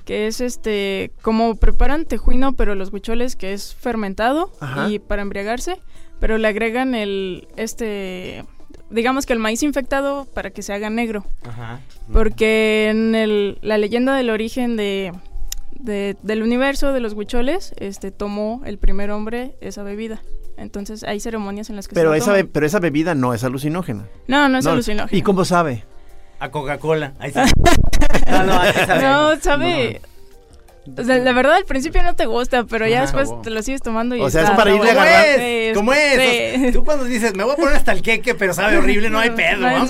[0.05, 4.51] que es este, como preparan tejuino, pero los huicholes, que es fermentado
[4.89, 5.79] y para embriagarse,
[6.19, 8.43] pero le agregan el, este,
[8.89, 11.25] digamos que el maíz infectado para que se haga negro.
[11.43, 11.79] Ajá.
[12.11, 15.13] Porque en el, la leyenda del origen de,
[15.79, 20.21] del universo de los huicholes, este, tomó el primer hombre esa bebida.
[20.55, 24.07] Entonces hay ceremonias en las que pero se esa Pero esa bebida no es alucinógena.
[24.27, 25.17] No, no es alucinógena.
[25.17, 25.83] ¿Y cómo sabe?
[26.43, 27.13] A Coca-Cola.
[28.29, 30.01] no, no, no, sabe.
[30.85, 34.21] La verdad al principio no te gusta, pero ya después te lo sigues tomando y
[34.21, 35.73] O sea, es para irle a agarrar.
[35.73, 36.73] ¿Cómo es?
[36.73, 39.31] Tú cuando dices, me voy a poner hasta el queque, pero sabe horrible, no hay
[39.31, 39.89] pedo, vamos.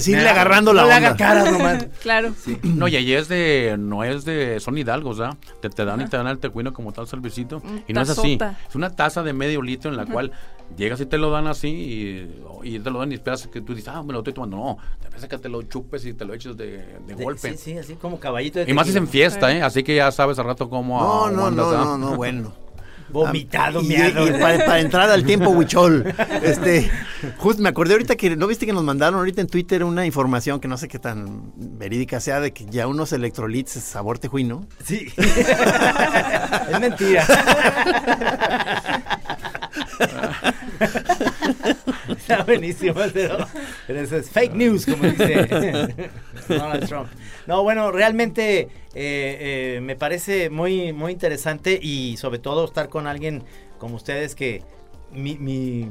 [0.00, 0.12] Sí.
[0.12, 1.00] irle agarrando la no onda.
[1.00, 1.86] le haga caras nomás.
[2.02, 2.34] claro.
[2.62, 5.36] No, y ahí es de, no es de, son hidalgos, ¿ah?
[5.60, 7.62] Te, te dan y te dan el tecuino como tal servicito.
[7.86, 8.38] Y no es así.
[8.68, 10.32] Es una taza de medio litro en la cual
[10.76, 13.74] llegas y te lo dan así y, y, te lo dan y esperas que tú
[13.74, 14.56] dices, ah, me lo estoy tomando.
[14.56, 17.50] No, te parece que te lo chupes y te lo eches de, de, de golpe.
[17.52, 19.62] Sí, sí, así como caballito de Y más es en fiesta, ¿eh?
[19.62, 21.00] Así que ya sabes al rato cómo.
[21.00, 22.52] No, no, no, no, no, bueno.
[23.12, 23.82] Vomitado.
[23.82, 23.94] Y,
[24.40, 26.14] para, para, entrar al tiempo huichol.
[26.42, 26.90] Este,
[27.36, 30.60] justo me acordé ahorita que, ¿no viste que nos mandaron ahorita en Twitter una información
[30.60, 34.66] que no sé qué tan verídica sea de que ya unos electrolitos sabor tejuino?
[34.82, 35.12] Sí.
[35.16, 37.26] es mentira.
[42.08, 43.46] Está buenísimo, pero,
[43.86, 46.10] pero, eso es fake news, como dice
[46.58, 47.08] Donald Trump.
[47.46, 53.06] No, bueno, realmente eh, eh, me parece muy, muy interesante y sobre todo estar con
[53.06, 53.42] alguien
[53.78, 54.62] como ustedes que
[55.10, 55.88] mi, mi,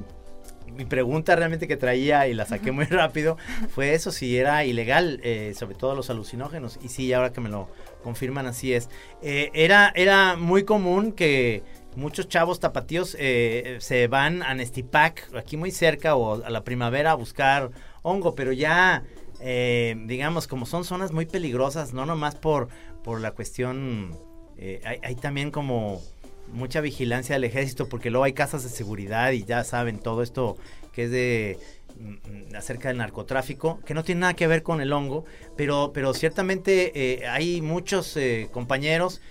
[0.75, 3.37] mi pregunta realmente que traía y la saqué muy rápido
[3.69, 6.79] fue eso, si era ilegal, eh, sobre todo los alucinógenos.
[6.81, 7.67] Y sí, ahora que me lo
[8.03, 8.89] confirman, así es.
[9.21, 11.63] Era, era muy común que
[11.95, 17.11] muchos chavos tapatíos eh, se van a Nestipac, aquí muy cerca, o a la primavera
[17.11, 19.03] a buscar hongo, pero ya,
[19.41, 22.69] eh, digamos, como son zonas muy peligrosas, no nomás por,
[23.03, 24.17] por la cuestión,
[24.57, 26.01] eh, hay, también como
[26.51, 30.57] mucha vigilancia del ejército, porque luego hay casas de seguridad y ya saben todo esto
[30.91, 31.57] que es de
[31.99, 35.25] mm, acerca del narcotráfico, que no tiene nada que ver con el hongo,
[35.55, 39.21] pero, pero ciertamente eh, hay muchos eh, compañeros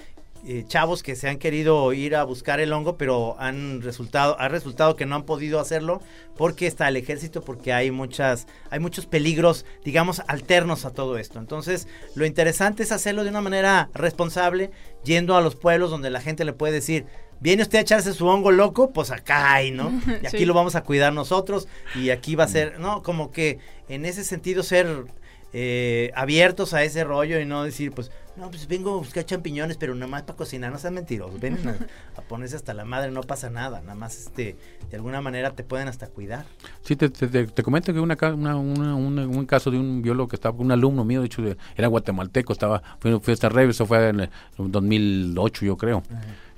[0.47, 4.49] eh, chavos que se han querido ir a buscar el hongo, pero han resultado, ha
[4.49, 6.01] resultado que no han podido hacerlo
[6.37, 11.39] porque está el ejército, porque hay muchas, hay muchos peligros, digamos, alternos a todo esto.
[11.39, 14.71] Entonces, lo interesante es hacerlo de una manera responsable,
[15.05, 17.05] yendo a los pueblos donde la gente le puede decir,
[17.41, 19.93] viene usted a echarse su hongo loco, pues acá hay, ¿no?
[20.23, 20.47] Y aquí sí.
[20.47, 23.03] lo vamos a cuidar nosotros, y aquí va a ser, ¿no?
[23.03, 23.59] Como que
[23.91, 25.05] en ese sentido ser
[25.53, 29.77] eh, abiertos a ese rollo y no decir, pues, no, pues vengo a buscar champiñones,
[29.77, 33.11] pero nada más para cocinar, no sean mentirosos, ven a, a, ponerse hasta la madre,
[33.11, 34.57] no pasa nada, nada más este,
[34.91, 36.45] de alguna manera te pueden hasta cuidar.
[36.83, 40.29] Sí, te, te, te comento que una, una, una, una, un caso de un biólogo
[40.29, 41.43] que estaba, un alumno mío, de hecho,
[41.77, 46.03] era guatemalteco, estaba, fue, fue esta revista, eso fue en el 2008 yo creo.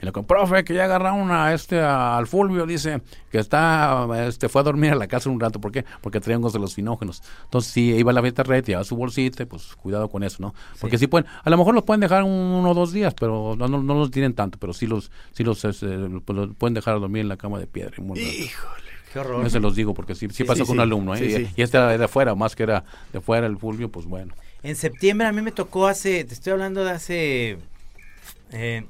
[0.03, 3.01] Y le dijo, profe, que ya agarraron a este, a, al Fulvio, dice,
[3.31, 5.85] que está, este, fue a dormir a la casa un rato, ¿por qué?
[6.01, 7.23] Porque traía hongos de los finógenos.
[7.45, 10.55] Entonces, si iba a la beta red, llevaba su bolsita, pues cuidado con eso, ¿no?
[10.81, 11.05] Porque sí.
[11.05, 13.69] si pueden, a lo mejor los pueden dejar un, uno o dos días, pero no,
[13.69, 15.87] no, no, los tienen tanto, pero sí los, sí los, este,
[16.25, 17.95] pues, los pueden dejar a dormir en la cama de piedra.
[17.97, 18.83] Híjole.
[19.13, 19.45] Qué horror.
[19.45, 21.15] No se los digo porque sí, sí, Sí, pasó sí, con un alumno.
[21.15, 21.49] ¿eh?
[21.55, 22.83] Y, y este era de afuera, más que era
[23.13, 24.35] de fuera el Fulvio, pues bueno.
[24.65, 27.59] En septiembre a mí me tocó hace, te estoy hablando de hace,
[28.53, 28.85] eh,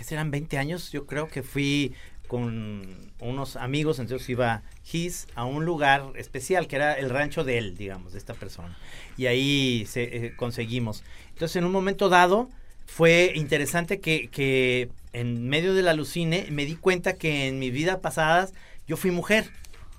[0.00, 0.30] ¿qué serán?
[0.30, 0.92] 20 años.
[0.92, 1.92] Yo creo que fui
[2.26, 7.58] con unos amigos, entonces iba Gis a un lugar especial que era el rancho de
[7.58, 8.78] él, digamos, de esta persona.
[9.18, 11.04] Y ahí se, eh, conseguimos.
[11.34, 12.48] Entonces en un momento dado
[12.86, 18.00] fue interesante que, que en medio del alucine me di cuenta que en mi vida
[18.00, 18.54] pasadas
[18.88, 19.50] yo fui mujer,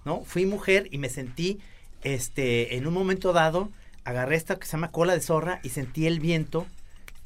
[0.04, 0.24] ¿no?
[0.26, 1.60] Fui mujer y me sentí,
[2.02, 3.70] este, en un momento dado,
[4.04, 6.66] agarré esta que se llama cola de zorra y sentí el viento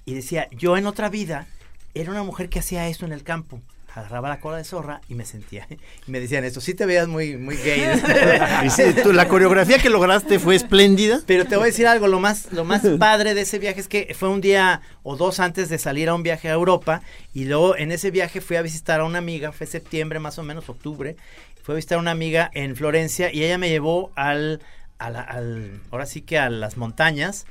[0.04, 1.48] y decía, yo en otra vida
[1.96, 3.62] era una mujer que hacía esto en el campo.
[3.94, 5.68] Agarraba la cola de zorra y me sentía.
[6.08, 7.82] Y me decían esto, sí te veas muy, muy gay.
[8.66, 11.22] Y sí, tú, la coreografía que lograste fue espléndida.
[11.26, 13.88] Pero te voy a decir algo, lo más, lo más padre de ese viaje es
[13.88, 17.02] que fue un día o dos antes de salir a un viaje a Europa
[17.34, 20.44] y luego en ese viaje fui a visitar a una amiga, fue septiembre más o
[20.44, 21.16] menos, octubre,
[21.64, 24.62] fui a visitar a una amiga en Florencia y ella me llevó al,
[25.00, 27.46] a la- al- ahora sí que a las montañas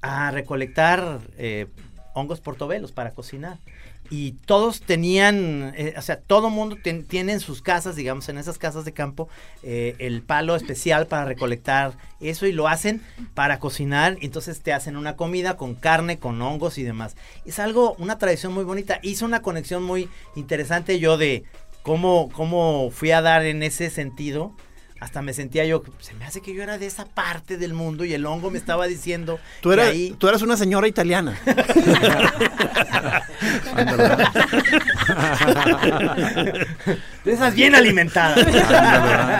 [0.00, 1.66] a recolectar eh,
[2.14, 3.58] hongos portobelos para cocinar.
[4.10, 8.56] Y todos tenían, eh, o sea, todo mundo tiene en sus casas, digamos, en esas
[8.56, 9.28] casas de campo,
[9.62, 13.02] eh, el palo especial para recolectar eso y lo hacen
[13.34, 14.16] para cocinar.
[14.20, 17.16] Entonces te hacen una comida con carne, con hongos y demás.
[17.44, 18.98] Es algo, una tradición muy bonita.
[19.02, 21.44] Hizo una conexión muy interesante yo de
[21.82, 24.54] cómo, cómo fui a dar en ese sentido.
[25.00, 28.04] Hasta me sentía yo, se me hace que yo era de esa parte del mundo
[28.04, 31.38] y el hongo me estaba diciendo Tú, que eras, ahí tú eras una señora italiana.
[37.24, 39.37] de esas bien alimentadas.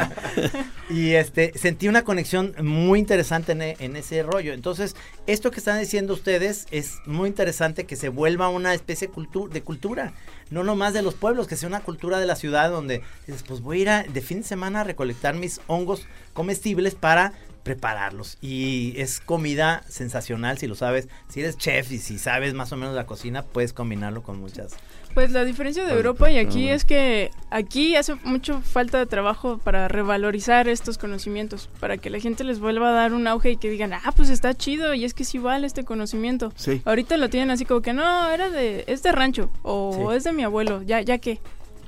[0.99, 4.53] Y este sentí una conexión muy interesante en, e- en ese rollo.
[4.53, 4.97] Entonces,
[5.27, 9.63] esto que están diciendo ustedes es muy interesante que se vuelva una especie cultu- de
[9.63, 10.13] cultura,
[10.51, 13.61] no nomás de los pueblos, que sea una cultura de la ciudad donde dices, pues
[13.61, 17.33] voy a ir a- de fin de semana a recolectar mis hongos comestibles para
[17.69, 22.73] prepararlos y es comida sensacional si lo sabes si eres chef y si sabes más
[22.73, 24.75] o menos la cocina puedes combinarlo con muchas
[25.13, 29.59] Pues la diferencia de Europa y aquí es que aquí hace mucho falta de trabajo
[29.59, 33.57] para revalorizar estos conocimientos, para que la gente les vuelva a dar un auge y
[33.57, 36.53] que digan, ah, pues está chido y es que sí vale este conocimiento.
[36.57, 36.81] Sí.
[36.87, 40.17] Ahorita lo tienen así como que no, era de, es de rancho o Sí.
[40.17, 41.41] es de mi abuelo, ya, ya que.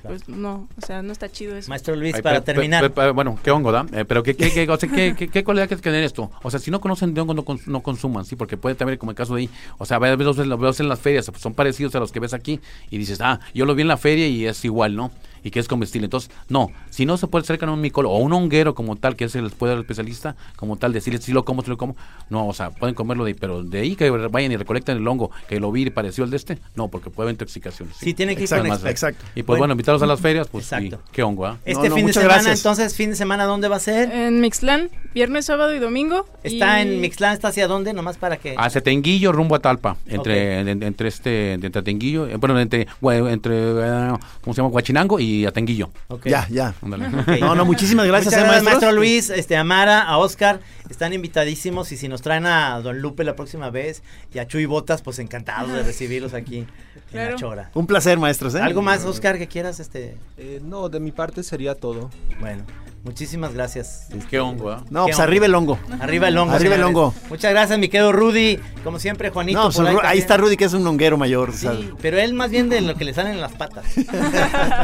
[0.08, 1.68] Pues no, o sea, no está chido eso.
[1.68, 3.86] maestro Luis Ay, para pe- terminar pe- pe- bueno, qué hongo, ¿da?
[3.92, 6.30] Eh, pero ¿qué, qué, qué, o sea, qué, qué, qué cualidad que tener esto?
[6.42, 8.36] O sea, si no conocen de hongo, no, cons- no consuman, ¿sí?
[8.36, 10.88] Porque puede también, como el caso de ahí, o sea, a veces lo veo en
[10.88, 13.74] las ferias, pues, son parecidos a los que ves aquí, y dices, ah, yo lo
[13.74, 15.10] vi en la feria y es igual, ¿no?
[15.42, 16.06] Y que es comestible.
[16.06, 19.16] Entonces, no, si no se puede acercar a un micólogo o un honguero como tal,
[19.16, 21.96] que es el puede el especialista, como tal, decirles si lo como, si lo como,
[22.28, 25.06] no, o sea, pueden comerlo de ahí, pero de ahí que vayan y recolecten el
[25.08, 27.96] hongo, que lo vi y pareció el de este, no, porque puede haber intoxicaciones.
[27.96, 29.24] Sí, tiene que ir Exacto, con Más de- exacto.
[29.34, 30.96] Y pues bueno, invitarlos a las ferias, pues Exacto.
[31.04, 31.58] sí, qué hongo, ¿ah?
[31.64, 32.58] Este no, fin de semana, gracias.
[32.58, 34.10] entonces, fin de semana, ¿dónde va a ser?
[34.12, 36.26] En Mixlán, viernes, sábado y domingo.
[36.42, 37.92] Está y- en Mixlán, ¿está hacia dónde?
[37.92, 38.54] Nomás para que...
[38.58, 39.96] Hacia Tenguillo, rumbo a Talpa.
[40.06, 42.86] Entre, en- entre este, entre Tenguillo, eh, bueno, entre,
[43.30, 44.12] entre, eh,
[44.42, 44.68] ¿cómo se llama?
[44.74, 45.90] Huachinango y Atenguillo.
[46.08, 46.26] Ok.
[46.26, 46.74] Ya, ya.
[46.82, 47.08] Ándale.
[47.40, 51.12] No, no, muchísimas gracias, Muchas eh, gracias, maestro Luis, este, a Mara, a Oscar, están
[51.12, 54.02] invitadísimos y si nos traen a Don Lupe la próxima vez
[54.34, 56.66] y a Chuy Botas, pues encantados de recibirlos aquí en
[57.12, 57.34] La.
[57.36, 57.70] Chora.
[57.74, 58.54] Un placer, maestros.
[58.54, 58.60] ¿eh?
[58.60, 59.80] ¿Algo más, Oscar, que quieras?
[59.80, 62.10] este Eh, no, de mi parte sería todo.
[62.40, 62.64] Bueno,
[63.04, 64.08] muchísimas gracias.
[64.28, 64.84] Qué hongo, ¿ah?
[64.90, 65.22] No, ¿Qué pues hongo?
[65.22, 65.78] arriba el hongo.
[66.00, 66.54] Arriba el hongo.
[66.54, 66.96] Arriba el señores.
[66.96, 67.14] hongo.
[67.28, 68.58] Muchas gracias, mi querido Rudy.
[68.84, 69.58] Como siempre, Juanito.
[69.58, 70.18] No, pues, ahí también.
[70.18, 71.52] está Rudy, que es un honguero mayor.
[71.52, 71.86] Sí, ¿sabes?
[72.00, 73.84] pero él más bien de lo que le salen en las patas.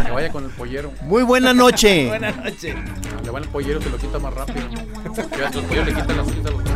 [0.07, 0.93] Que vaya con el pollero.
[1.03, 2.07] Muy buena noche.
[2.09, 2.75] Buenas noches.
[3.25, 4.67] Le va el pollero, se lo quita más rápido.
[5.05, 6.76] Los polleros le quitan las a los-